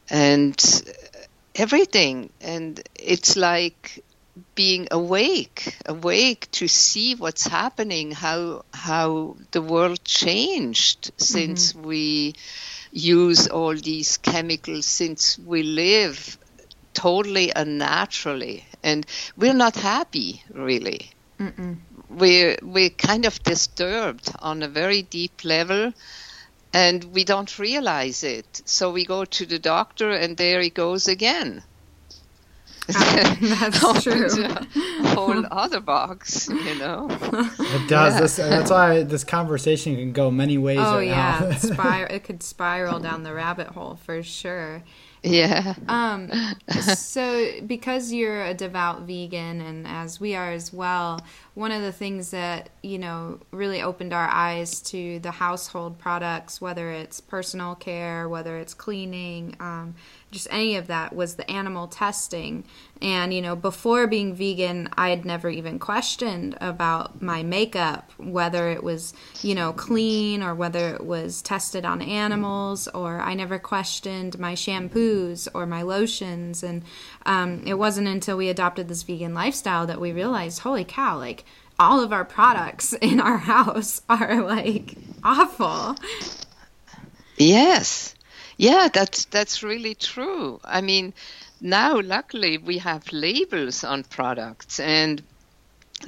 and 0.10 0.84
everything 1.56 2.30
and 2.42 2.82
it's 2.96 3.36
like 3.36 4.04
being 4.56 4.88
awake 4.92 5.78
awake 5.86 6.48
to 6.52 6.68
see 6.68 7.16
what's 7.16 7.48
happening 7.48 8.12
how 8.12 8.64
how 8.74 9.36
the 9.52 9.62
world 9.62 10.04
changed 10.04 11.12
since 11.18 11.74
mm-hmm. 11.74 11.88
we 11.88 12.34
use 12.92 13.48
all 13.48 13.76
these 13.76 14.18
chemicals 14.18 14.86
since 14.86 15.38
we 15.40 15.64
live 15.64 16.38
totally 16.94 17.52
unnaturally 17.56 18.66
and 18.84 19.06
we're 19.36 19.54
not 19.54 19.76
happy 19.76 20.44
really 20.52 21.12
Mm-mm. 21.40 21.78
we're 22.10 22.58
we're 22.62 22.90
kind 22.90 23.26
of 23.26 23.42
disturbed 23.44 24.32
on 24.40 24.64
a 24.64 24.68
very 24.68 25.04
deep 25.04 25.44
level 25.44 25.94
and 26.74 27.04
we 27.06 27.24
don't 27.24 27.60
realize 27.60 28.24
it. 28.24 28.62
So 28.66 28.92
we 28.92 29.06
go 29.06 29.26
to 29.26 29.46
the 29.46 29.60
doctor, 29.60 30.12
and 30.12 30.38
there 30.38 30.62
he 30.62 30.70
goes 30.70 31.08
again. 31.08 31.64
that's 33.42 34.04
true. 34.04 34.28
A 34.44 35.08
whole 35.10 35.46
other 35.52 35.80
box, 35.80 36.48
you 36.50 36.80
know. 36.80 37.08
It 37.60 37.90
does. 37.90 38.14
Yeah. 38.14 38.20
This, 38.22 38.36
that's 38.38 38.72
why 38.72 39.04
this 39.04 39.24
conversation 39.24 39.96
can 39.96 40.14
go 40.14 40.32
many 40.32 40.58
ways. 40.58 40.80
Oh 40.82 40.98
right 40.98 41.08
yeah, 41.08 41.56
Spir- 41.58 42.08
it 42.10 42.24
could 42.24 42.42
spiral 42.42 43.00
down 43.00 43.24
the 43.24 43.34
rabbit 43.34 43.68
hole 43.68 44.00
for 44.06 44.24
sure. 44.24 44.84
Yeah. 45.24 45.76
Um. 45.88 46.32
So 46.70 47.62
because 47.66 48.14
you're 48.14 48.46
a 48.46 48.54
devout 48.54 49.02
vegan, 49.02 49.62
and 49.62 49.88
as 49.88 50.20
we 50.20 50.36
are 50.36 50.52
as 50.52 50.72
well, 50.72 51.20
one 51.56 51.72
of 51.72 51.82
the 51.82 51.92
things 51.92 52.32
that 52.32 52.70
you 52.84 53.00
know 53.00 53.40
really 53.52 53.82
opened 53.82 54.14
our 54.14 54.28
eyes 54.28 54.82
to 54.84 55.20
the 55.20 55.32
household 55.32 55.98
products, 56.00 56.62
whether 56.62 56.92
it's 56.92 57.20
personal 57.20 57.76
care, 57.76 58.30
whether 58.30 58.58
it's 58.58 58.74
cleaning, 58.74 59.56
um, 59.60 59.96
just 60.32 60.48
any 60.52 60.76
of 60.76 60.88
that, 60.88 61.16
was 61.16 61.36
the 61.36 61.50
animal 61.50 61.88
testing. 61.88 62.64
And 63.02 63.34
you 63.34 63.42
know, 63.42 63.56
before 63.56 64.08
being 64.08 64.34
vegan, 64.34 64.90
I 64.98 65.10
had 65.10 65.26
never 65.26 65.50
even 65.50 65.80
questioned 65.80 66.58
about 66.60 67.22
my 67.22 67.44
makeup, 67.44 68.12
whether 68.18 68.70
it 68.70 68.84
was 68.84 69.14
you 69.42 69.56
know 69.56 69.74
clean 69.74 70.44
or 70.44 70.54
whether 70.54 70.90
it 70.96 71.06
was 71.06 71.42
tested 71.42 71.86
on 71.86 72.02
animals, 72.02 72.88
or 72.90 73.20
I 73.20 73.34
never 73.34 73.60
questioned 73.60 74.38
my 74.40 74.54
shampoos 74.54 75.48
or 75.54 75.66
my 75.66 75.82
lotions. 75.82 76.64
And 76.64 76.84
um, 77.26 77.64
it 77.66 77.76
wasn't 77.76 78.08
until 78.08 78.38
we 78.38 78.50
adopted 78.50 78.88
this 78.88 79.04
vegan 79.04 79.34
lifestyle 79.34 79.88
that 79.88 80.02
we 80.02 80.12
realized, 80.12 80.60
holy 80.60 80.86
cow, 80.86 81.18
like 81.18 81.46
all 81.80 82.02
of 82.02 82.12
our 82.12 82.26
products 82.26 82.94
in 82.94 83.20
our 83.20 83.38
house 83.54 84.02
are 84.10 84.42
like 84.42 84.96
awful. 85.24 85.96
Yes. 87.38 88.16
Yeah, 88.58 88.90
that's 88.92 89.26
that's 89.26 89.64
really 89.64 89.96
true. 89.96 90.60
I 90.64 90.82
mean, 90.82 91.14
now 91.62 92.00
luckily 92.02 92.58
we 92.58 92.80
have 92.80 93.12
labels 93.12 93.84
on 93.84 94.04
products 94.04 94.80
and 94.80 95.22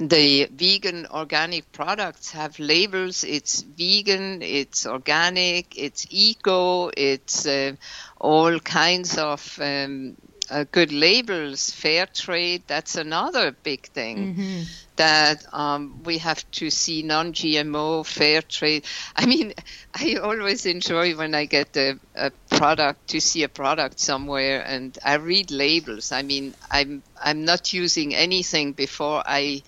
the 0.00 0.46
vegan 0.52 1.06
organic 1.06 1.70
products 1.72 2.32
have 2.32 2.58
labels 2.60 3.24
it's 3.24 3.62
vegan 3.62 4.42
it's 4.42 4.86
organic 4.86 5.76
it's 5.78 6.06
eco 6.10 6.88
it's 6.96 7.46
uh, 7.46 7.72
all 8.20 8.58
kinds 8.60 9.18
of 9.18 9.58
um, 9.62 10.16
uh, 10.50 10.64
good 10.70 10.92
labels, 10.92 11.70
fair 11.70 12.06
trade, 12.06 12.62
that's 12.66 12.96
another 12.96 13.52
big 13.52 13.86
thing. 13.88 14.34
Mm-hmm. 14.34 14.62
That 14.96 15.46
um, 15.54 16.02
we 16.04 16.18
have 16.18 16.50
to 16.52 16.68
see 16.68 17.02
non 17.02 17.32
GMO, 17.32 18.04
fair 18.04 18.42
trade. 18.42 18.84
I 19.16 19.24
mean, 19.24 19.54
I 19.94 20.16
always 20.16 20.66
enjoy 20.66 21.16
when 21.16 21.34
I 21.34 21.46
get 21.46 21.74
a, 21.76 21.98
a, 22.14 22.30
product 22.50 23.08
to 23.08 23.20
see 23.20 23.42
a 23.44 23.48
product 23.48 23.98
somewhere 23.98 24.62
and 24.62 24.98
I 25.02 25.14
read 25.14 25.50
labels. 25.50 26.12
I 26.12 26.20
mean, 26.22 26.52
I'm 26.70 27.02
I'm 27.18 27.46
not 27.46 27.72
using 27.72 28.14
anything 28.14 28.72
before 28.72 29.22
I 29.24 29.62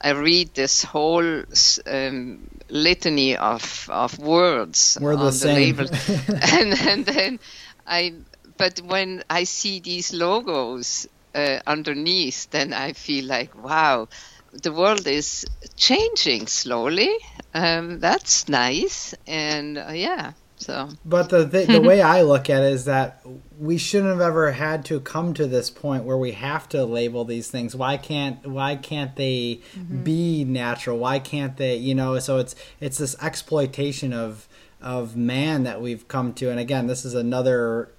I 0.00 0.10
read 0.10 0.54
this 0.54 0.82
whole 0.82 1.42
um, 1.86 2.48
litany 2.70 3.36
of 3.36 3.90
of 3.92 4.18
words 4.18 4.96
We're 5.00 5.14
on 5.14 5.26
the, 5.26 5.30
the 5.30 5.52
label, 5.52 5.86
and 6.28 6.72
and 6.80 7.04
then 7.04 7.40
I 7.86 8.14
but 8.62 8.80
when 8.82 9.24
I 9.28 9.42
see 9.42 9.80
these 9.80 10.14
logos 10.14 11.08
uh, 11.34 11.58
underneath, 11.66 12.48
then 12.50 12.72
I 12.72 12.92
feel 12.92 13.24
like, 13.24 13.60
wow, 13.60 14.06
the 14.52 14.70
world 14.70 15.04
is 15.08 15.44
changing 15.74 16.46
slowly. 16.46 17.10
Um, 17.54 17.98
that's 17.98 18.48
nice, 18.48 19.16
and 19.26 19.78
uh, 19.78 19.90
yeah. 19.92 20.34
So. 20.58 20.90
But 21.04 21.30
the 21.30 21.48
th- 21.48 21.66
the 21.66 21.80
way 21.90 22.02
I 22.02 22.22
look 22.22 22.48
at 22.48 22.62
it 22.62 22.72
is 22.72 22.84
that 22.84 23.26
we 23.58 23.78
shouldn't 23.78 24.10
have 24.10 24.20
ever 24.20 24.52
had 24.52 24.84
to 24.84 25.00
come 25.00 25.34
to 25.34 25.48
this 25.48 25.68
point 25.68 26.04
where 26.04 26.16
we 26.16 26.30
have 26.30 26.68
to 26.68 26.84
label 26.84 27.24
these 27.24 27.50
things. 27.50 27.74
Why 27.74 27.96
can't 27.96 28.46
why 28.46 28.76
can't 28.76 29.16
they 29.16 29.58
mm-hmm. 29.74 30.04
be 30.04 30.44
natural? 30.44 30.98
Why 30.98 31.18
can't 31.18 31.56
they? 31.56 31.74
You 31.74 31.96
know, 31.96 32.16
so 32.20 32.38
it's 32.38 32.54
it's 32.78 32.98
this 32.98 33.16
exploitation 33.20 34.12
of 34.12 34.46
of 34.80 35.16
man 35.16 35.64
that 35.64 35.80
we've 35.80 36.06
come 36.06 36.32
to. 36.34 36.48
And 36.48 36.60
again, 36.60 36.86
this 36.86 37.04
is 37.04 37.14
another 37.14 37.90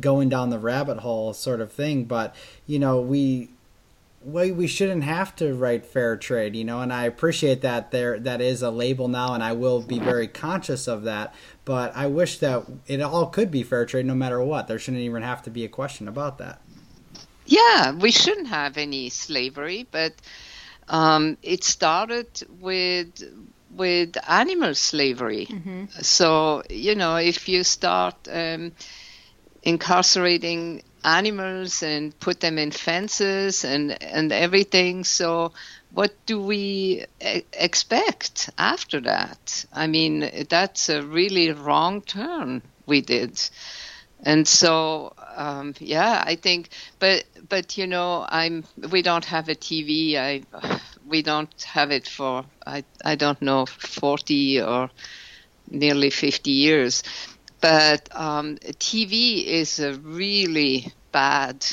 going 0.00 0.28
down 0.28 0.50
the 0.50 0.58
rabbit 0.58 0.98
hole 0.98 1.32
sort 1.32 1.60
of 1.60 1.72
thing. 1.72 2.04
But 2.04 2.34
you 2.66 2.78
know, 2.78 3.00
we 3.00 3.50
we 4.22 4.52
we 4.52 4.66
shouldn't 4.66 5.04
have 5.04 5.34
to 5.36 5.54
write 5.54 5.86
fair 5.86 6.16
trade, 6.16 6.54
you 6.54 6.64
know. 6.64 6.80
And 6.80 6.92
I 6.92 7.04
appreciate 7.04 7.62
that 7.62 7.90
there 7.90 8.18
that 8.20 8.40
is 8.40 8.62
a 8.62 8.70
label 8.70 9.08
now, 9.08 9.34
and 9.34 9.42
I 9.42 9.52
will 9.52 9.80
be 9.80 9.98
very 9.98 10.28
conscious 10.28 10.86
of 10.86 11.04
that. 11.04 11.34
But 11.64 11.96
I 11.96 12.06
wish 12.06 12.38
that 12.38 12.64
it 12.86 13.00
all 13.00 13.26
could 13.26 13.50
be 13.50 13.62
fair 13.62 13.86
trade, 13.86 14.06
no 14.06 14.14
matter 14.14 14.42
what. 14.42 14.68
There 14.68 14.78
shouldn't 14.78 15.02
even 15.02 15.22
have 15.22 15.42
to 15.44 15.50
be 15.50 15.64
a 15.64 15.68
question 15.68 16.08
about 16.08 16.38
that. 16.38 16.60
Yeah, 17.46 17.92
we 17.92 18.10
shouldn't 18.10 18.48
have 18.48 18.76
any 18.76 19.08
slavery, 19.08 19.86
but 19.90 20.14
um, 20.88 21.36
it 21.42 21.64
started 21.64 22.28
with 22.60 23.22
with 23.74 24.16
animal 24.28 24.74
slavery. 24.74 25.46
Mm-hmm. 25.46 25.84
So 26.02 26.62
you 26.68 26.94
know, 26.94 27.16
if 27.16 27.48
you 27.48 27.64
start 27.64 28.16
um, 28.30 28.72
incarcerating 29.62 30.82
animals 31.04 31.82
and 31.82 32.18
put 32.20 32.40
them 32.40 32.58
in 32.58 32.70
fences 32.70 33.64
and 33.64 34.02
and 34.02 34.32
everything. 34.32 35.04
So 35.04 35.52
what 35.92 36.14
do 36.26 36.40
we 36.40 37.04
e- 37.24 37.42
expect 37.52 38.50
after 38.58 39.00
that? 39.02 39.64
I 39.72 39.86
mean, 39.86 40.46
that's 40.48 40.88
a 40.88 41.02
really 41.02 41.52
wrong 41.52 42.02
turn 42.02 42.62
we 42.86 43.00
did. 43.00 43.40
And 44.22 44.46
so, 44.46 45.14
um, 45.34 45.74
yeah, 45.78 46.22
I 46.26 46.36
think, 46.36 46.68
but 46.98 47.24
but 47.48 47.78
you 47.78 47.86
know, 47.86 48.26
I'm 48.28 48.64
we 48.90 49.00
don't 49.02 49.24
have 49.24 49.48
a 49.48 49.54
TV. 49.54 50.18
I 50.18 50.42
we 51.06 51.22
don't 51.22 51.50
have 51.62 51.90
it 51.90 52.06
for 52.06 52.44
I 52.66 52.84
I 53.04 53.14
don't 53.14 53.40
know 53.40 53.64
forty 53.66 54.60
or 54.60 54.90
nearly 55.70 56.10
fifty 56.10 56.52
years. 56.52 57.02
But 57.60 58.08
um, 58.12 58.56
TV 58.56 59.44
is 59.44 59.80
a 59.80 59.94
really 59.94 60.92
bad 61.12 61.66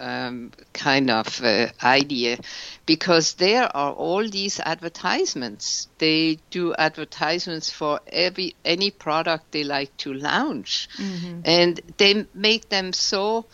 um, 0.00 0.50
kind 0.72 1.10
of 1.10 1.44
uh, 1.44 1.68
idea 1.82 2.38
because 2.86 3.34
there 3.34 3.64
are 3.76 3.92
all 3.92 4.26
these 4.28 4.58
advertisements. 4.58 5.88
They 5.98 6.38
do 6.50 6.74
advertisements 6.74 7.70
for 7.70 8.00
every 8.06 8.54
any 8.64 8.90
product 8.90 9.52
they 9.52 9.62
like 9.62 9.94
to 9.98 10.14
launch, 10.14 10.88
mm-hmm. 10.96 11.40
and 11.44 11.80
they 11.98 12.26
make 12.34 12.68
them 12.68 12.92
so. 12.92 13.46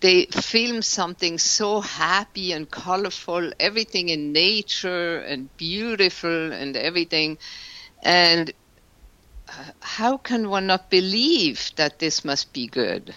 They 0.00 0.26
film 0.26 0.82
something 0.82 1.38
so 1.38 1.80
happy 1.80 2.50
and 2.50 2.68
colorful, 2.68 3.52
everything 3.60 4.08
in 4.08 4.32
nature 4.32 5.18
and 5.20 5.56
beautiful 5.56 6.52
and 6.52 6.76
everything, 6.76 7.38
and 8.02 8.52
how 9.80 10.16
can 10.16 10.48
one 10.48 10.66
not 10.66 10.90
believe 10.90 11.72
that 11.76 11.98
this 11.98 12.24
must 12.24 12.52
be 12.52 12.66
good? 12.66 13.14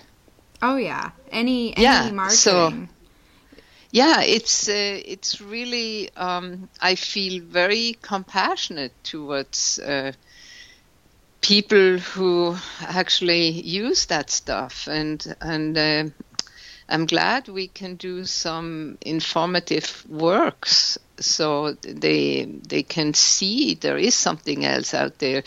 Oh 0.62 0.78
yeah, 0.78 1.12
any 1.32 1.76
any 1.76 1.84
yeah, 1.84 2.12
marketing. 2.12 2.38
So, 2.38 2.88
yeah, 3.92 4.22
it's 4.22 4.68
uh, 4.68 5.02
it's 5.06 5.42
really 5.42 6.10
um, 6.16 6.70
I 6.82 6.96
feel 6.96 7.42
very 7.42 7.98
compassionate 8.02 8.94
towards 9.04 9.80
uh, 9.80 10.12
people 11.42 12.00
who 12.00 12.58
actually 12.82 13.50
use 13.50 14.08
that 14.08 14.30
stuff, 14.30 14.88
and 14.88 15.36
and 15.42 15.78
uh, 15.78 16.04
I'm 16.90 17.06
glad 17.06 17.48
we 17.48 17.68
can 17.68 17.96
do 17.96 18.26
some 18.26 18.98
informative 19.02 20.06
works 20.10 20.98
so 21.20 21.74
they 21.82 22.46
they 22.46 22.84
can 22.84 23.14
see 23.14 23.76
there 23.76 23.98
is 23.98 24.16
something 24.16 24.66
else 24.66 24.94
out 24.94 25.20
there 25.20 25.44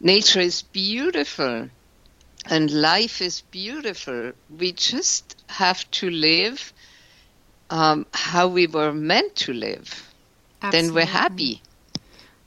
nature 0.00 0.40
is 0.40 0.62
beautiful 0.62 1.68
and 2.48 2.70
life 2.70 3.20
is 3.20 3.42
beautiful. 3.42 4.32
We 4.48 4.72
just 4.72 5.36
have 5.48 5.88
to 5.92 6.10
live 6.10 6.72
um, 7.68 8.06
how 8.12 8.48
we 8.48 8.66
were 8.66 8.92
meant 8.92 9.36
to 9.36 9.52
live. 9.52 10.08
Absolutely. 10.62 10.88
Then 10.88 10.94
we're 10.94 11.12
happy. 11.12 11.62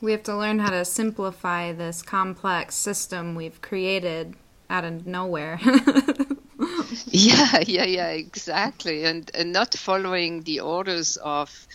We 0.01 0.11
have 0.11 0.23
to 0.23 0.35
learn 0.35 0.59
how 0.59 0.71
to 0.71 0.83
simplify 0.83 1.71
this 1.71 2.01
complex 2.01 2.75
system 2.75 3.35
we've 3.35 3.61
created 3.61 4.35
out 4.69 4.83
of 4.83 5.07
nowhere. 5.07 5.59
yeah, 7.05 7.59
yeah, 7.67 7.85
yeah, 7.85 8.09
exactly. 8.09 9.05
And, 9.05 9.29
and 9.33 9.53
not 9.53 9.73
following 9.75 10.41
the 10.41 10.59
orders 10.59 11.17
of 11.17 11.67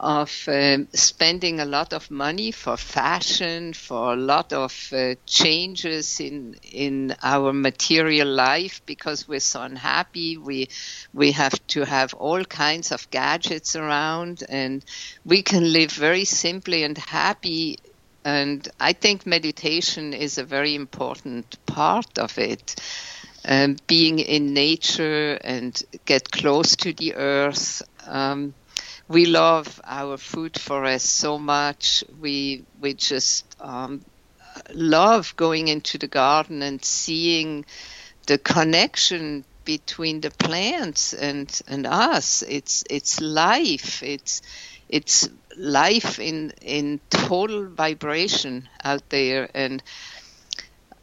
of 0.00 0.48
um, 0.48 0.86
spending 0.92 1.58
a 1.58 1.64
lot 1.64 1.92
of 1.92 2.10
money 2.10 2.52
for 2.52 2.76
fashion, 2.76 3.72
for 3.72 4.12
a 4.12 4.16
lot 4.16 4.52
of 4.52 4.92
uh, 4.92 5.14
changes 5.26 6.20
in 6.20 6.54
in 6.62 7.16
our 7.22 7.52
material 7.52 8.28
life 8.28 8.80
because 8.86 9.26
we're 9.26 9.40
so 9.40 9.62
unhappy. 9.62 10.36
We 10.36 10.68
we 11.12 11.32
have 11.32 11.66
to 11.68 11.84
have 11.84 12.14
all 12.14 12.44
kinds 12.44 12.92
of 12.92 13.10
gadgets 13.10 13.74
around, 13.74 14.44
and 14.48 14.84
we 15.24 15.42
can 15.42 15.72
live 15.72 15.90
very 15.90 16.24
simply 16.24 16.84
and 16.84 16.96
happy. 16.96 17.78
And 18.24 18.68
I 18.78 18.92
think 18.92 19.26
meditation 19.26 20.12
is 20.12 20.38
a 20.38 20.44
very 20.44 20.74
important 20.74 21.56
part 21.66 22.18
of 22.18 22.38
it. 22.38 22.76
Um, 23.44 23.76
being 23.86 24.18
in 24.18 24.52
nature 24.52 25.38
and 25.42 25.80
get 26.04 26.30
close 26.30 26.76
to 26.76 26.92
the 26.92 27.14
earth. 27.14 27.82
Um, 28.06 28.52
we 29.08 29.26
love 29.26 29.80
our 29.84 30.16
food 30.18 30.58
forest 30.60 31.06
so 31.06 31.38
much. 31.38 32.04
We 32.20 32.64
we 32.80 32.94
just 32.94 33.56
um, 33.60 34.04
love 34.74 35.34
going 35.36 35.68
into 35.68 35.98
the 35.98 36.08
garden 36.08 36.62
and 36.62 36.84
seeing 36.84 37.64
the 38.26 38.38
connection 38.38 39.44
between 39.64 40.20
the 40.20 40.30
plants 40.30 41.14
and 41.14 41.48
and 41.68 41.86
us. 41.86 42.42
It's 42.42 42.84
it's 42.90 43.20
life. 43.20 44.02
It's 44.02 44.42
it's 44.88 45.28
life 45.56 46.18
in 46.18 46.52
in 46.62 47.00
total 47.10 47.66
vibration 47.68 48.68
out 48.84 49.08
there 49.10 49.50
and 49.54 49.82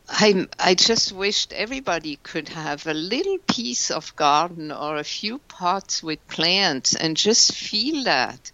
I, 0.08 0.48
I 0.60 0.76
just 0.76 1.12
wished 1.12 1.52
everybody 1.54 2.18
could 2.18 2.50
have 2.50 2.86
a 2.86 2.94
little 2.94 3.38
piece 3.40 3.90
of 3.90 4.16
garden 4.16 4.72
or 4.72 4.98
a 4.98 5.04
few 5.04 5.40
pots 5.40 6.04
with 6.04 6.28
plants 6.28 6.96
and 6.96 7.18
just 7.18 7.54
feel 7.54 8.04
that. 8.04 8.52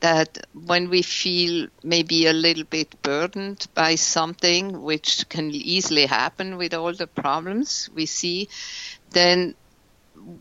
That 0.00 0.46
when 0.52 0.90
we 0.90 1.02
feel 1.02 1.66
maybe 1.82 2.26
a 2.26 2.32
little 2.32 2.62
bit 2.62 3.02
burdened 3.02 3.66
by 3.74 3.96
something, 3.96 4.82
which 4.82 5.28
can 5.28 5.50
easily 5.50 6.06
happen 6.06 6.56
with 6.56 6.72
all 6.72 6.92
the 6.92 7.08
problems 7.08 7.90
we 7.92 8.06
see, 8.06 8.48
then 9.10 9.56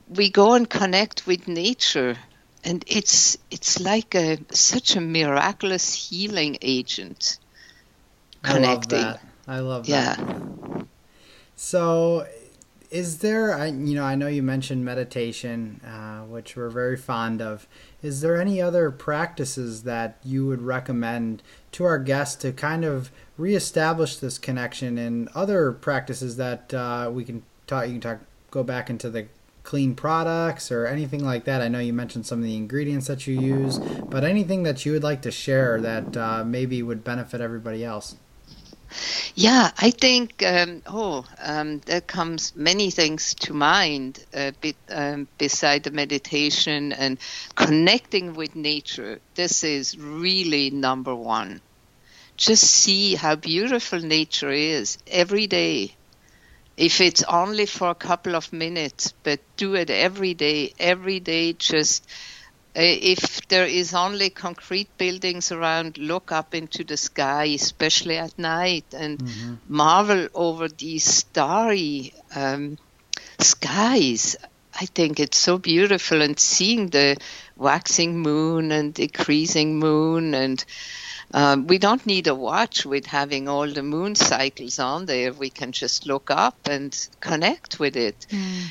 we 0.08 0.30
go 0.30 0.54
and 0.54 0.70
connect 0.70 1.26
with 1.26 1.48
nature 1.48 2.17
and 2.63 2.84
it's 2.88 3.38
it's 3.50 3.80
like 3.80 4.13
a 4.15 4.38
such 4.52 4.96
a 4.96 5.02
miraculous 5.02 5.93
healing 5.93 6.58
agent 6.62 7.39
connecting 8.43 9.00
I 9.00 9.04
love 9.04 9.20
that. 9.22 9.26
Yeah. 9.88 10.15
So, 11.55 12.27
is 12.89 13.19
there, 13.19 13.53
I, 13.53 13.67
you 13.67 13.95
know, 13.95 14.03
I 14.03 14.15
know 14.15 14.27
you 14.27 14.43
mentioned 14.43 14.86
meditation, 14.86 15.81
uh, 15.86 16.21
which 16.21 16.55
we're 16.55 16.69
very 16.69 16.95
fond 16.95 17.41
of. 17.41 17.67
Is 18.01 18.21
there 18.21 18.39
any 18.39 18.62
other 18.62 18.91
practices 18.91 19.83
that 19.83 20.17
you 20.23 20.45
would 20.45 20.62
recommend 20.62 21.41
to 21.73 21.83
our 21.83 21.99
guests 21.99 22.36
to 22.43 22.51
kind 22.51 22.86
of 22.86 23.12
reestablish 23.38 24.17
this 24.17 24.38
connection 24.38 24.97
and 24.97 25.29
other 25.36 25.71
practices 25.71 26.38
that 26.38 26.73
uh, 26.73 27.10
we 27.12 27.23
can 27.25 27.43
talk, 27.65 27.88
you 27.88 27.93
can 27.93 28.01
talk, 28.01 28.19
go 28.51 28.63
back 28.63 28.89
into 28.89 29.10
the 29.10 29.27
clean 29.63 29.95
products 29.95 30.71
or 30.71 30.88
anything 30.88 31.25
like 31.25 31.43
that? 31.43 31.62
I 31.62 31.67
know 31.67 31.79
you 31.79 31.91
mentioned 31.93 32.25
some 32.25 32.39
of 32.39 32.45
the 32.45 32.55
ingredients 32.55 33.07
that 33.07 33.27
you 33.27 33.39
use, 33.39 33.79
but 33.79 34.23
anything 34.23 34.63
that 34.63 34.86
you 34.86 34.93
would 34.93 35.03
like 35.03 35.21
to 35.23 35.31
share 35.31 35.81
that 35.81 36.15
uh, 36.15 36.43
maybe 36.45 36.81
would 36.81 37.03
benefit 37.03 37.41
everybody 37.41 37.83
else? 37.83 38.15
Yeah, 39.36 39.71
I 39.78 39.91
think 39.91 40.43
um, 40.43 40.84
oh, 40.86 41.26
um, 41.39 41.80
there 41.86 42.02
comes 42.02 42.54
many 42.56 42.91
things 42.91 43.34
to 43.36 43.54
mind 43.54 44.19
uh, 44.34 44.52
be, 44.60 44.76
um, 44.89 45.28
beside 45.38 45.84
the 45.84 45.91
meditation 45.91 46.91
and 46.93 47.17
connecting 47.56 48.34
with 48.34 48.56
nature. 48.56 49.21
This 49.36 49.63
is 49.63 49.97
really 49.97 50.69
number 50.71 51.15
one. 51.15 51.62
Just 52.38 52.63
see 52.65 53.15
how 53.15 53.36
beautiful 53.36 54.00
nature 54.00 54.52
is 54.52 54.97
every 55.08 55.47
day. 55.47 55.97
If 56.78 57.02
it's 57.02 57.23
only 57.23 57.65
for 57.65 57.89
a 57.89 57.95
couple 57.95 58.36
of 58.36 58.54
minutes, 58.54 59.13
but 59.23 59.41
do 59.58 59.76
it 59.76 59.89
every 59.89 60.34
day. 60.34 60.73
Every 60.80 61.19
day, 61.19 61.54
just 61.54 62.08
if 62.75 63.47
there 63.47 63.65
is 63.65 63.93
only 63.93 64.30
concrete 64.30 64.89
buildings 64.97 65.51
around, 65.51 65.97
look 65.97 66.32
up 66.32 66.53
into 66.53 66.84
the 66.84 66.97
sky, 66.97 67.45
especially 67.45 68.17
at 68.17 68.38
night, 68.38 68.86
and 68.93 69.19
mm-hmm. 69.19 69.56
marvel 69.67 70.27
over 70.34 70.67
these 70.67 71.03
starry 71.03 72.13
um, 72.36 72.77
skies. 73.39 74.36
I 74.80 74.86
think 74.86 75.19
it's 75.19 75.38
so 75.38 75.58
beautiful, 75.58 76.21
and 76.21 76.39
seeing 76.39 76.89
the 76.89 77.17
waxing 77.56 78.19
moon 78.19 78.71
and 78.71 78.93
decreasing 78.93 79.80
moon, 79.80 80.36
and 80.36 80.63
um, 81.34 81.67
we 81.67 81.80
don't 81.80 82.06
need 82.06 82.27
a 82.27 82.36
watch 82.36 82.86
with 82.86 83.08
having 83.08 83.49
all 83.49 83.67
the 83.67 83.84
moon 83.84 84.15
cycles 84.15 84.80
on 84.80 85.08
there. 85.08 85.34
We 85.34 85.49
can 85.49 85.71
just 85.71 86.06
look 86.06 86.30
up 86.30 86.67
and 86.69 86.95
connect 87.19 87.80
with 87.80 87.97
it. 87.97 88.27
Mm. 88.30 88.63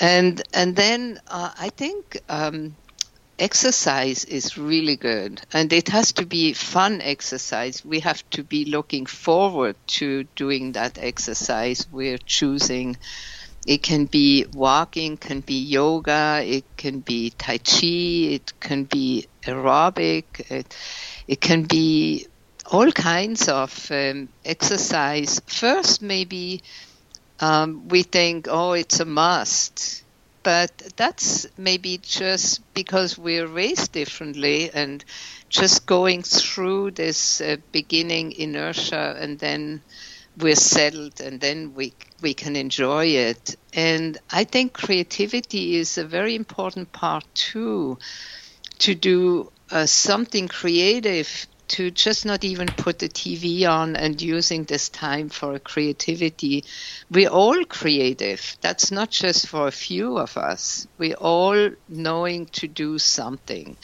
And 0.00 0.42
and 0.52 0.76
then 0.76 1.20
uh, 1.26 1.50
I 1.58 1.70
think 1.70 2.20
um, 2.28 2.76
exercise 3.38 4.24
is 4.24 4.58
really 4.58 4.96
good 4.96 5.40
and 5.52 5.72
it 5.72 5.88
has 5.88 6.12
to 6.12 6.26
be 6.26 6.52
fun 6.52 7.00
exercise. 7.00 7.84
We 7.84 8.00
have 8.00 8.28
to 8.30 8.42
be 8.42 8.64
looking 8.64 9.06
forward 9.06 9.76
to 9.98 10.24
doing 10.34 10.72
that 10.72 10.98
exercise. 10.98 11.86
We're 11.90 12.18
choosing 12.18 12.96
it 13.66 13.82
can 13.82 14.06
be 14.06 14.46
walking 14.54 15.16
can 15.16 15.40
be 15.40 15.58
yoga 15.60 16.42
it 16.44 16.64
can 16.76 17.00
be 17.00 17.30
tai 17.30 17.58
chi 17.58 18.36
it 18.36 18.52
can 18.60 18.84
be 18.84 19.26
aerobic 19.42 20.24
it, 20.50 20.74
it 21.26 21.40
can 21.40 21.64
be 21.64 22.26
all 22.70 22.90
kinds 22.92 23.48
of 23.48 23.90
um, 23.90 24.28
exercise. 24.44 25.40
First 25.46 26.02
maybe 26.02 26.62
um, 27.40 27.88
we 27.88 28.02
think 28.02 28.46
oh 28.48 28.72
it's 28.72 29.00
a 29.00 29.04
must 29.04 30.04
but 30.42 30.70
that's 30.96 31.46
maybe 31.58 31.98
just 31.98 32.62
because 32.74 33.18
we're 33.18 33.46
raised 33.46 33.92
differently 33.92 34.70
and 34.72 35.04
just 35.48 35.86
going 35.86 36.22
through 36.22 36.90
this 36.92 37.40
uh, 37.40 37.56
beginning 37.72 38.32
inertia 38.32 39.16
and 39.18 39.38
then 39.38 39.82
we're 40.38 40.54
settled 40.54 41.20
and 41.20 41.40
then 41.40 41.74
we 41.74 41.92
we 42.20 42.34
can 42.34 42.56
enjoy 42.56 43.06
it. 43.06 43.56
And 43.72 44.18
i 44.30 44.44
think 44.44 44.72
creativity 44.72 45.76
is 45.76 45.98
a 45.98 46.04
very 46.04 46.34
important 46.34 46.92
part 46.92 47.24
too 47.34 47.98
to 48.78 48.94
do 48.94 49.50
uh, 49.70 49.86
something 49.86 50.48
creative 50.48 51.46
to 51.68 51.90
just 51.90 52.24
not 52.24 52.44
even 52.44 52.68
put 52.68 52.98
the 52.98 53.08
TV 53.08 53.68
on 53.68 53.96
and 53.96 54.20
using 54.20 54.64
this 54.64 54.88
time 54.88 55.28
for 55.28 55.58
creativity. 55.58 56.64
We're 57.10 57.30
all 57.30 57.64
creative. 57.64 58.56
That's 58.60 58.90
not 58.90 59.10
just 59.10 59.46
for 59.46 59.68
a 59.68 59.72
few 59.72 60.18
of 60.18 60.36
us. 60.36 60.86
We're 60.98 61.14
all 61.14 61.70
knowing 61.88 62.46
to 62.46 62.68
do 62.68 62.98
something 62.98 63.76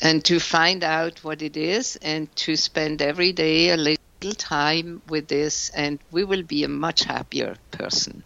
and 0.00 0.24
to 0.24 0.38
find 0.38 0.84
out 0.84 1.24
what 1.24 1.42
it 1.42 1.56
is 1.56 1.96
and 2.02 2.34
to 2.36 2.56
spend 2.56 3.00
every 3.00 3.32
day 3.32 3.70
a 3.70 3.76
little 3.76 4.34
time 4.36 5.02
with 5.08 5.28
this 5.28 5.70
and 5.70 5.98
we 6.10 6.24
will 6.24 6.42
be 6.42 6.64
a 6.64 6.68
much 6.68 7.04
happier 7.04 7.56
person. 7.70 8.22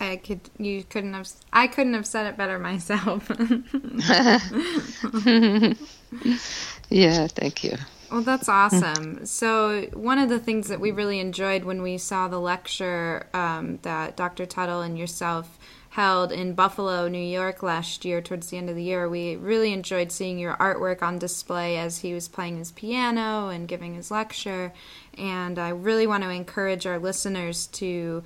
I 0.00 0.16
could 0.16 0.40
you 0.58 0.84
couldn't 0.84 1.14
have 1.14 1.28
I 1.52 1.68
couldn't 1.68 1.94
have 1.94 2.06
said 2.06 2.26
it 2.26 2.36
better 2.36 2.58
myself. 2.58 3.28
yeah, 6.90 7.26
thank 7.28 7.64
you. 7.64 7.76
Well, 8.10 8.22
that's 8.22 8.48
awesome. 8.48 9.26
so, 9.26 9.88
one 9.92 10.18
of 10.18 10.28
the 10.28 10.38
things 10.38 10.68
that 10.68 10.80
we 10.80 10.90
really 10.90 11.18
enjoyed 11.18 11.64
when 11.64 11.82
we 11.82 11.98
saw 11.98 12.28
the 12.28 12.38
lecture 12.38 13.26
um, 13.34 13.78
that 13.82 14.16
Dr. 14.16 14.46
Tuttle 14.46 14.80
and 14.80 14.98
yourself 14.98 15.58
held 15.96 16.30
in 16.30 16.52
Buffalo, 16.52 17.08
New 17.08 17.18
York 17.18 17.62
last 17.62 18.04
year, 18.04 18.20
towards 18.20 18.50
the 18.50 18.58
end 18.58 18.68
of 18.68 18.76
the 18.76 18.82
year, 18.82 19.08
we 19.08 19.34
really 19.34 19.72
enjoyed 19.72 20.12
seeing 20.12 20.38
your 20.38 20.54
artwork 20.56 21.02
on 21.02 21.18
display 21.18 21.78
as 21.78 22.00
he 22.00 22.12
was 22.12 22.28
playing 22.28 22.58
his 22.58 22.70
piano 22.70 23.48
and 23.48 23.66
giving 23.66 23.94
his 23.94 24.10
lecture. 24.10 24.74
And 25.16 25.58
I 25.58 25.70
really 25.70 26.06
want 26.06 26.22
to 26.22 26.28
encourage 26.28 26.86
our 26.86 26.98
listeners 26.98 27.66
to 27.68 28.22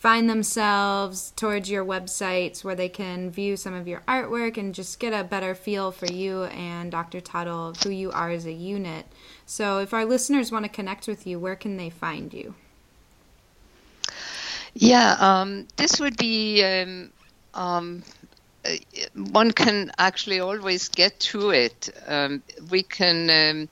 find 0.00 0.30
themselves 0.30 1.30
towards 1.36 1.70
your 1.70 1.84
websites 1.84 2.64
where 2.64 2.74
they 2.74 2.88
can 2.88 3.30
view 3.30 3.54
some 3.54 3.74
of 3.74 3.86
your 3.86 4.00
artwork 4.08 4.56
and 4.56 4.74
just 4.74 4.98
get 4.98 5.12
a 5.12 5.22
better 5.22 5.54
feel 5.54 5.92
for 5.92 6.06
you 6.06 6.44
and 6.44 6.90
Dr. 6.90 7.20
Tuttle, 7.20 7.74
who 7.82 7.90
you 7.90 8.10
are 8.10 8.30
as 8.30 8.46
a 8.46 8.52
unit. 8.52 9.04
So, 9.44 9.78
if 9.78 9.92
our 9.92 10.06
listeners 10.06 10.50
want 10.50 10.64
to 10.64 10.70
connect 10.70 11.06
with 11.06 11.26
you, 11.26 11.38
where 11.38 11.54
can 11.54 11.76
they 11.76 11.90
find 11.90 12.32
you? 12.32 12.54
Yeah, 14.72 15.16
um, 15.20 15.68
this 15.76 16.00
would 16.00 16.16
be. 16.16 16.64
Um, 16.64 17.10
um, 17.52 18.02
uh, 18.64 18.76
one 19.14 19.50
can 19.50 19.90
actually 19.98 20.40
always 20.40 20.88
get 20.88 21.18
to 21.20 21.50
it. 21.50 21.90
Um, 22.06 22.42
we 22.70 22.82
can 22.82 23.30
um, 23.30 23.68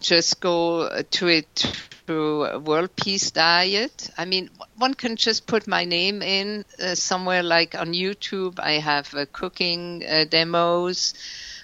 just 0.00 0.40
go 0.40 1.02
to 1.02 1.28
it 1.28 1.72
through 2.06 2.58
World 2.60 2.94
Peace 2.96 3.30
Diet. 3.30 4.10
I 4.16 4.24
mean, 4.24 4.50
one 4.76 4.94
can 4.94 5.16
just 5.16 5.46
put 5.46 5.66
my 5.66 5.84
name 5.84 6.22
in 6.22 6.64
uh, 6.82 6.94
somewhere 6.94 7.42
like 7.42 7.74
on 7.74 7.92
YouTube. 7.92 8.60
I 8.60 8.72
have 8.72 9.12
uh, 9.14 9.26
cooking 9.32 10.04
uh, 10.08 10.24
demos 10.24 11.14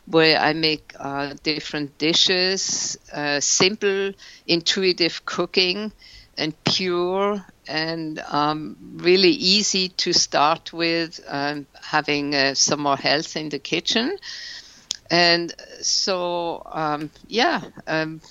where 0.07 0.39
I 0.39 0.53
make 0.53 0.95
uh, 0.99 1.35
different 1.43 1.97
dishes, 1.99 2.99
uh, 3.13 3.39
simple, 3.41 4.13
intuitive 4.47 5.25
cooking, 5.25 5.93
and 6.37 6.55
pure 6.65 7.45
and 7.69 8.19
um, 8.29 8.77
really 8.97 9.31
easy 9.31 9.89
to 9.91 10.13
start 10.13 10.73
with, 10.73 11.21
um, 11.29 11.67
having 11.81 12.35
uh, 12.35 12.55
some 12.55 12.81
more 12.81 12.97
health 12.97 13.37
in 13.37 13.49
the 13.51 13.59
kitchen. 13.61 14.17
And 15.13 15.55
so, 15.83 16.63
um, 16.73 17.11
yeah, 17.29 17.61
um, 17.87 18.23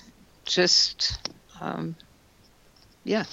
just 0.44 1.30
um, 1.60 1.94
yeah. 3.04 3.24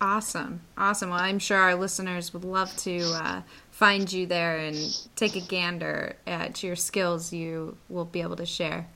Awesome. 0.00 0.62
Awesome. 0.76 1.10
Well, 1.10 1.20
I'm 1.20 1.38
sure 1.38 1.56
our 1.58 1.76
listeners 1.76 2.32
would 2.34 2.44
love 2.44 2.76
to 2.78 2.98
uh, 3.14 3.42
find 3.70 4.12
you 4.12 4.26
there 4.26 4.56
and 4.56 4.76
take 5.14 5.36
a 5.36 5.40
gander 5.40 6.16
at 6.26 6.64
your 6.64 6.74
skills 6.74 7.32
you 7.32 7.76
will 7.88 8.04
be 8.04 8.20
able 8.20 8.36
to 8.36 8.46
share. 8.46 8.88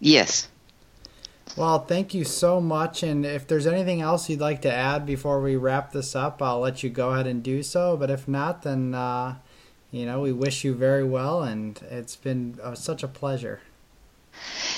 Yes. 0.00 0.48
Well, 1.56 1.78
thank 1.78 2.12
you 2.12 2.24
so 2.24 2.60
much. 2.60 3.02
And 3.02 3.24
if 3.24 3.46
there's 3.46 3.66
anything 3.66 4.02
else 4.02 4.28
you'd 4.28 4.40
like 4.40 4.60
to 4.62 4.72
add 4.72 5.06
before 5.06 5.40
we 5.40 5.56
wrap 5.56 5.92
this 5.92 6.14
up, 6.14 6.42
I'll 6.42 6.60
let 6.60 6.82
you 6.82 6.90
go 6.90 7.12
ahead 7.12 7.26
and 7.26 7.42
do 7.42 7.62
so. 7.62 7.96
But 7.96 8.10
if 8.10 8.28
not, 8.28 8.62
then, 8.62 8.94
uh, 8.94 9.36
you 9.90 10.04
know, 10.06 10.20
we 10.20 10.32
wish 10.32 10.64
you 10.64 10.74
very 10.74 11.04
well. 11.04 11.42
And 11.42 11.80
it's 11.90 12.16
been 12.16 12.58
uh, 12.62 12.74
such 12.74 13.02
a 13.02 13.08
pleasure. 13.08 13.60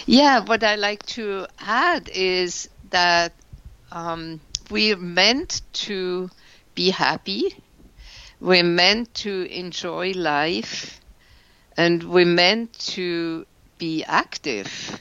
Yeah, 0.06 0.40
what 0.40 0.64
I 0.64 0.76
like 0.76 1.04
to 1.06 1.46
add 1.58 2.08
is 2.14 2.68
that 2.90 3.32
um, 3.92 4.40
we're 4.70 4.96
meant 4.96 5.62
to 5.72 6.30
be 6.74 6.90
happy. 6.90 7.54
We're 8.40 8.62
meant 8.64 9.12
to 9.16 9.46
enjoy 9.50 10.12
life. 10.12 11.00
And 11.76 12.04
we're 12.04 12.26
meant 12.26 12.72
to 12.94 13.46
be 13.78 14.04
active. 14.04 14.98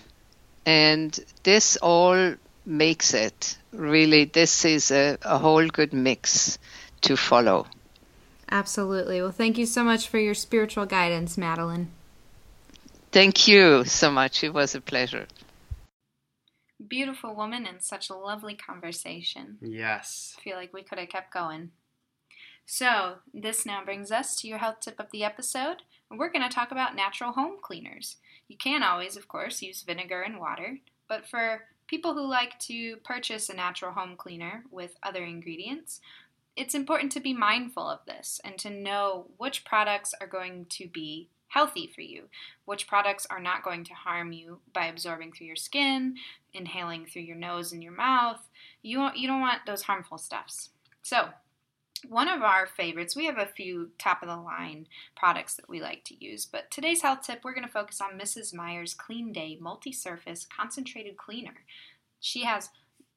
And 0.66 1.18
this 1.44 1.78
all 1.78 2.36
makes 2.66 3.14
it 3.14 3.58
really, 3.72 4.26
this 4.26 4.66
is 4.66 4.92
a, 4.92 5.18
a 5.22 5.38
whole 5.38 5.68
good 5.68 5.94
mix 5.94 6.60
to 7.02 7.16
follow. 7.16 7.66
Absolutely. 8.52 9.22
Well, 9.22 9.32
thank 9.32 9.58
you 9.58 9.66
so 9.66 9.84
much 9.84 10.08
for 10.08 10.18
your 10.18 10.34
spiritual 10.34 10.86
guidance, 10.86 11.38
Madeleine. 11.38 11.90
Thank 13.12 13.48
you 13.48 13.86
so 13.86 14.12
much. 14.12 14.44
It 14.44 14.54
was 14.54 14.76
a 14.76 14.82
pleasure. 14.82 15.28
Beautiful 16.88 17.36
woman 17.36 17.66
and 17.66 17.82
such 17.82 18.10
a 18.10 18.16
lovely 18.16 18.56
conversation. 18.56 19.58
Yes. 19.62 20.36
I 20.38 20.42
feel 20.42 20.56
like 20.56 20.74
we 20.74 20.84
could 20.84 21.00
have 21.00 21.10
kept 21.10 21.34
going. 21.34 21.72
So, 22.66 23.16
this 23.34 23.66
now 23.66 23.84
brings 23.84 24.12
us 24.12 24.36
to 24.38 24.48
your 24.48 24.60
health 24.60 24.78
tip 24.82 25.00
of 25.00 25.12
the 25.12 25.24
episode. 25.24 25.78
We're 26.12 26.32
going 26.32 26.48
to 26.48 26.54
talk 26.54 26.72
about 26.72 26.96
natural 26.96 27.32
home 27.32 27.58
cleaners. 27.62 28.18
You 28.48 28.58
can 28.58 28.84
always, 28.84 29.18
of 29.18 29.28
course, 29.28 29.62
use 29.62 29.82
vinegar 29.82 30.22
and 30.22 30.40
water, 30.40 30.78
but 31.08 31.28
for 31.28 31.64
people 31.88 32.14
who 32.14 32.30
like 32.30 32.58
to 32.60 32.98
purchase 32.98 33.50
a 33.50 33.56
natural 33.56 33.92
home 33.92 34.16
cleaner 34.16 34.64
with 34.70 34.96
other 35.02 35.24
ingredients, 35.24 36.00
it's 36.60 36.76
important 36.76 37.10
to 37.14 37.22
be 37.22 37.34
mindful 37.34 37.90
of 37.90 38.00
this 38.06 38.42
and 38.44 38.58
to 38.58 38.70
know 38.70 39.28
which 39.38 39.64
products 39.64 40.14
are 40.20 40.28
going 40.28 40.66
to 40.70 40.88
be 40.88 41.30
healthy 41.48 41.90
for 41.96 42.02
you, 42.02 42.24
which 42.66 42.86
products 42.86 43.26
are 43.30 43.40
not 43.40 43.64
going 43.64 43.86
to 43.86 43.94
harm 43.94 44.34
you 44.34 44.60
by 44.74 44.86
absorbing 44.86 45.32
through 45.32 45.48
your 45.48 45.56
skin, 45.56 46.16
inhaling 46.54 47.06
through 47.06 47.22
your 47.22 47.38
nose 47.38 47.72
and 47.72 47.82
your 47.82 47.94
mouth. 47.94 48.42
You, 48.82 49.10
you 49.16 49.26
don't 49.26 49.40
want 49.40 49.66
those 49.66 49.84
harmful 49.84 50.18
stuffs. 50.18 50.70
So, 51.02 51.30
one 52.08 52.28
of 52.28 52.42
our 52.42 52.68
favorites, 52.68 53.16
we 53.16 53.26
have 53.26 53.38
a 53.38 53.46
few 53.46 53.92
top 53.98 54.22
of 54.22 54.30
the 54.30 54.36
line 54.36 54.88
products 55.16 55.56
that 55.56 55.70
we 55.70 55.82
like 55.82 56.04
to 56.06 56.24
use, 56.26 56.46
but 56.46 56.70
today's 56.72 57.02
health 57.02 57.22
tip, 57.24 57.42
we're 57.44 57.54
going 57.54 57.66
to 57.66 57.72
focus 57.72 58.02
on 58.02 58.20
Mrs. 58.20 58.54
Meyer's 58.54 58.94
Clean 58.94 59.32
Day 59.32 59.58
Multi 59.60 59.92
Surface 59.92 60.46
Concentrated 60.46 61.18
Cleaner. 61.18 61.66
She 62.20 62.44
has 62.44 62.70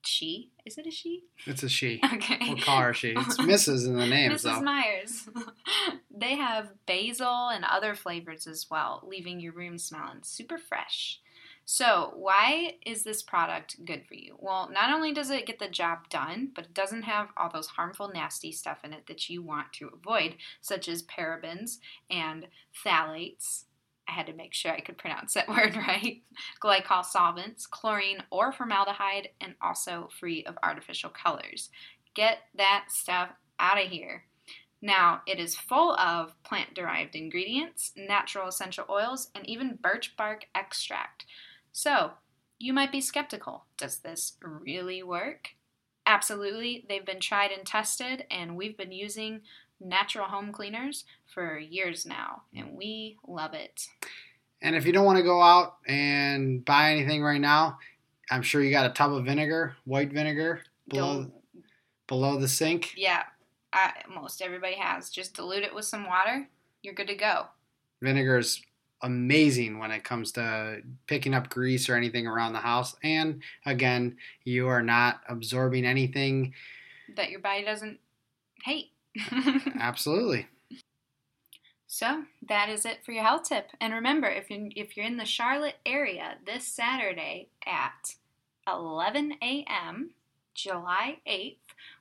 she. 0.06 0.50
Is 0.64 0.78
it 0.78 0.86
a 0.86 0.90
she? 0.90 1.24
It's 1.46 1.62
a 1.62 1.68
she. 1.68 2.00
Okay. 2.14 2.38
We'll 2.40 2.56
call 2.58 2.80
her 2.80 2.94
she. 2.94 3.10
It's 3.16 3.38
Mrs. 3.38 3.86
in 3.86 3.96
the 3.96 4.06
name, 4.06 4.32
Mrs. 4.32 4.40
so. 4.40 4.60
Meyer's. 4.60 5.28
they 6.10 6.36
have 6.36 6.72
basil 6.86 7.48
and 7.48 7.64
other 7.64 7.94
flavors 7.94 8.46
as 8.46 8.70
well, 8.70 9.02
leaving 9.06 9.40
your 9.40 9.52
room 9.52 9.78
smelling 9.78 10.20
super 10.22 10.58
fresh. 10.58 11.20
So, 11.64 12.12
why 12.16 12.76
is 12.84 13.04
this 13.04 13.22
product 13.22 13.84
good 13.84 14.04
for 14.06 14.14
you? 14.14 14.36
Well, 14.38 14.68
not 14.72 14.92
only 14.92 15.12
does 15.12 15.30
it 15.30 15.46
get 15.46 15.58
the 15.58 15.68
job 15.68 16.08
done, 16.10 16.50
but 16.54 16.66
it 16.66 16.74
doesn't 16.74 17.04
have 17.04 17.28
all 17.36 17.50
those 17.50 17.68
harmful, 17.68 18.10
nasty 18.12 18.50
stuff 18.50 18.78
in 18.84 18.92
it 18.92 19.06
that 19.06 19.30
you 19.30 19.42
want 19.42 19.72
to 19.74 19.88
avoid, 19.94 20.36
such 20.60 20.88
as 20.88 21.04
parabens 21.04 21.78
and 22.10 22.48
phthalates. 22.84 23.64
I 24.08 24.12
had 24.12 24.26
to 24.26 24.32
make 24.32 24.54
sure 24.54 24.72
I 24.72 24.80
could 24.80 24.98
pronounce 24.98 25.34
that 25.34 25.48
word 25.48 25.76
right. 25.76 26.22
Glycol 26.62 27.04
solvents, 27.04 27.66
chlorine 27.66 28.22
or 28.30 28.52
formaldehyde, 28.52 29.28
and 29.40 29.54
also 29.62 30.08
free 30.18 30.44
of 30.44 30.58
artificial 30.62 31.10
colors. 31.10 31.70
Get 32.14 32.38
that 32.56 32.86
stuff 32.88 33.30
out 33.58 33.82
of 33.82 33.88
here. 33.88 34.24
Now, 34.84 35.22
it 35.26 35.38
is 35.38 35.54
full 35.54 35.94
of 35.96 36.34
plant 36.42 36.74
derived 36.74 37.14
ingredients, 37.14 37.92
natural 37.96 38.48
essential 38.48 38.84
oils, 38.90 39.30
and 39.34 39.48
even 39.48 39.78
birch 39.80 40.16
bark 40.16 40.46
extract. 40.54 41.24
So, 41.70 42.12
you 42.58 42.72
might 42.72 42.92
be 42.92 43.00
skeptical 43.00 43.64
does 43.76 43.98
this 43.98 44.34
really 44.40 45.02
work? 45.02 45.50
Absolutely. 46.06 46.84
They've 46.88 47.04
been 47.04 47.20
tried 47.20 47.52
and 47.52 47.64
tested, 47.64 48.24
and 48.30 48.56
we've 48.56 48.76
been 48.76 48.92
using 48.92 49.42
natural 49.84 50.26
home 50.26 50.52
cleaners 50.52 51.04
for 51.34 51.58
years 51.58 52.06
now, 52.06 52.42
and 52.54 52.76
we 52.76 53.16
love 53.26 53.54
it. 53.54 53.86
And 54.60 54.76
if 54.76 54.86
you 54.86 54.92
don't 54.92 55.04
want 55.04 55.18
to 55.18 55.24
go 55.24 55.42
out 55.42 55.76
and 55.86 56.64
buy 56.64 56.92
anything 56.92 57.22
right 57.22 57.40
now, 57.40 57.78
I'm 58.30 58.42
sure 58.42 58.62
you 58.62 58.70
got 58.70 58.90
a 58.90 58.94
tub 58.94 59.12
of 59.12 59.24
vinegar, 59.24 59.76
white 59.84 60.12
vinegar, 60.12 60.62
below 60.88 61.22
Don't- 61.22 61.32
below 62.06 62.38
the 62.38 62.48
sink. 62.48 62.94
Yeah, 62.96 63.22
I, 63.72 63.92
most 64.12 64.42
everybody 64.42 64.74
has. 64.76 65.10
Just 65.10 65.34
dilute 65.34 65.62
it 65.64 65.74
with 65.74 65.84
some 65.84 66.06
water. 66.06 66.48
You're 66.82 66.94
good 66.94 67.08
to 67.08 67.14
go. 67.14 67.46
Vinegar 68.00 68.38
is 68.38 68.60
amazing 69.02 69.78
when 69.78 69.90
it 69.90 70.04
comes 70.04 70.30
to 70.32 70.80
picking 71.06 71.34
up 71.34 71.48
grease 71.48 71.88
or 71.88 71.96
anything 71.96 72.26
around 72.26 72.52
the 72.52 72.58
house. 72.60 72.94
And 73.02 73.42
again, 73.66 74.16
you 74.44 74.68
are 74.68 74.82
not 74.82 75.20
absorbing 75.28 75.84
anything. 75.84 76.54
That 77.16 77.30
your 77.30 77.40
body 77.40 77.64
doesn't 77.64 77.98
hate. 78.64 78.90
Absolutely. 79.78 80.46
So 81.86 82.24
that 82.48 82.70
is 82.70 82.86
it 82.86 83.04
for 83.04 83.12
your 83.12 83.24
health 83.24 83.44
tip. 83.44 83.68
And 83.80 83.92
remember, 83.92 84.26
if 84.26 84.50
you 84.50 84.70
if 84.74 84.96
you're 84.96 85.04
in 85.04 85.18
the 85.18 85.26
Charlotte 85.26 85.76
area 85.84 86.38
this 86.46 86.66
Saturday 86.66 87.48
at 87.66 88.14
11 88.66 89.34
a.m. 89.42 90.10
July 90.54 91.18
8th, 91.26 91.56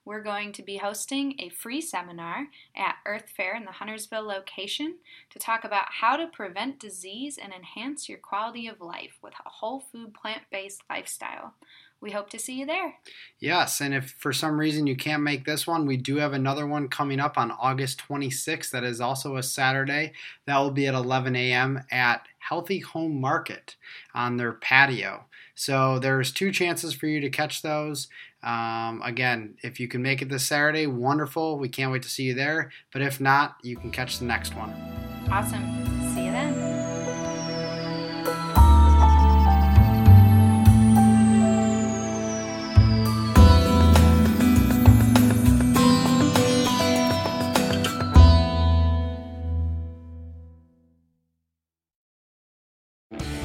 we're 0.05 0.23
going 0.23 0.51
to 0.53 0.63
be 0.63 0.77
hosting 0.77 1.35
a 1.39 1.49
free 1.49 1.81
seminar 1.81 2.47
at 2.75 2.95
Earth 3.05 3.29
Fare 3.35 3.55
in 3.55 3.65
the 3.65 3.71
Huntersville 3.71 4.25
location 4.25 4.97
to 5.29 5.39
talk 5.39 5.63
about 5.63 5.85
how 5.89 6.15
to 6.17 6.27
prevent 6.27 6.79
disease 6.79 7.37
and 7.41 7.53
enhance 7.53 8.09
your 8.09 8.17
quality 8.17 8.67
of 8.67 8.81
life 8.81 9.17
with 9.21 9.33
a 9.45 9.49
whole 9.49 9.79
food 9.79 10.13
plant 10.13 10.43
based 10.51 10.83
lifestyle. 10.89 11.53
We 12.01 12.11
hope 12.11 12.31
to 12.31 12.39
see 12.39 12.59
you 12.59 12.65
there. 12.65 12.95
Yes, 13.39 13.79
and 13.79 13.93
if 13.93 14.15
for 14.17 14.33
some 14.33 14.59
reason 14.59 14.87
you 14.87 14.95
can't 14.95 15.21
make 15.21 15.45
this 15.45 15.67
one, 15.67 15.85
we 15.85 15.97
do 15.97 16.15
have 16.15 16.33
another 16.33 16.65
one 16.65 16.87
coming 16.87 17.19
up 17.19 17.37
on 17.37 17.51
August 17.51 18.01
26th. 18.09 18.71
That 18.71 18.83
is 18.83 18.99
also 18.99 19.35
a 19.35 19.43
Saturday. 19.43 20.13
That 20.47 20.57
will 20.57 20.71
be 20.71 20.87
at 20.87 20.95
11 20.95 21.35
a.m. 21.35 21.83
at 21.91 22.27
Healthy 22.39 22.79
Home 22.79 23.21
Market 23.21 23.75
on 24.15 24.37
their 24.37 24.53
patio. 24.53 25.25
So 25.53 25.99
there's 25.99 26.31
two 26.31 26.51
chances 26.51 26.95
for 26.95 27.05
you 27.05 27.21
to 27.21 27.29
catch 27.29 27.61
those. 27.61 28.07
Um, 28.41 29.01
again, 29.03 29.55
if 29.61 29.79
you 29.79 29.87
can 29.87 30.01
make 30.01 30.23
it 30.23 30.29
this 30.29 30.47
Saturday, 30.47 30.87
wonderful. 30.87 31.59
We 31.59 31.69
can't 31.69 31.91
wait 31.91 32.01
to 32.01 32.09
see 32.09 32.23
you 32.23 32.33
there. 32.33 32.71
But 32.91 33.03
if 33.03 33.21
not, 33.21 33.57
you 33.61 33.77
can 33.77 33.91
catch 33.91 34.17
the 34.17 34.25
next 34.25 34.55
one. 34.55 34.73
Awesome. 35.29 35.90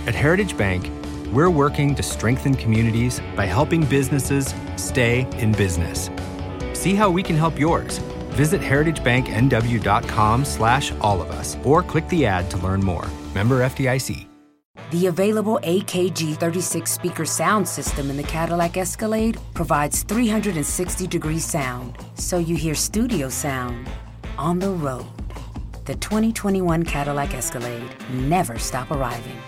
At 0.06 0.14
Heritage 0.14 0.56
Bank, 0.56 0.88
we're 1.32 1.50
working 1.50 1.96
to 1.96 2.02
strengthen 2.02 2.54
communities 2.54 3.20
by 3.34 3.46
helping 3.46 3.84
businesses 3.84 4.54
stay 4.76 5.28
in 5.38 5.50
business. 5.50 6.10
See 6.74 6.94
how 6.94 7.10
we 7.10 7.24
can 7.24 7.34
help 7.34 7.58
yours. 7.58 7.98
Visit 8.36 8.60
heritagebanknw.com 8.60 10.44
slash 10.44 10.92
all 11.00 11.20
of 11.20 11.30
us 11.32 11.56
or 11.64 11.82
click 11.82 12.08
the 12.08 12.24
ad 12.24 12.48
to 12.52 12.56
learn 12.58 12.80
more. 12.84 13.04
Member 13.34 13.62
FDIC. 13.62 14.28
The 14.92 15.06
available 15.06 15.58
AKG 15.64 16.36
36 16.36 16.88
speaker 16.88 17.24
sound 17.24 17.66
system 17.66 18.08
in 18.08 18.16
the 18.16 18.22
Cadillac 18.22 18.76
Escalade 18.76 19.36
provides 19.54 20.04
360 20.04 21.08
degree 21.08 21.40
sound, 21.40 21.96
so 22.14 22.38
you 22.38 22.54
hear 22.54 22.76
studio 22.76 23.28
sound 23.28 23.88
on 24.38 24.60
the 24.60 24.70
road. 24.70 25.06
The 25.86 25.96
2021 25.96 26.84
Cadillac 26.84 27.34
Escalade 27.34 27.88
never 28.10 28.56
stop 28.60 28.92
arriving. 28.92 29.40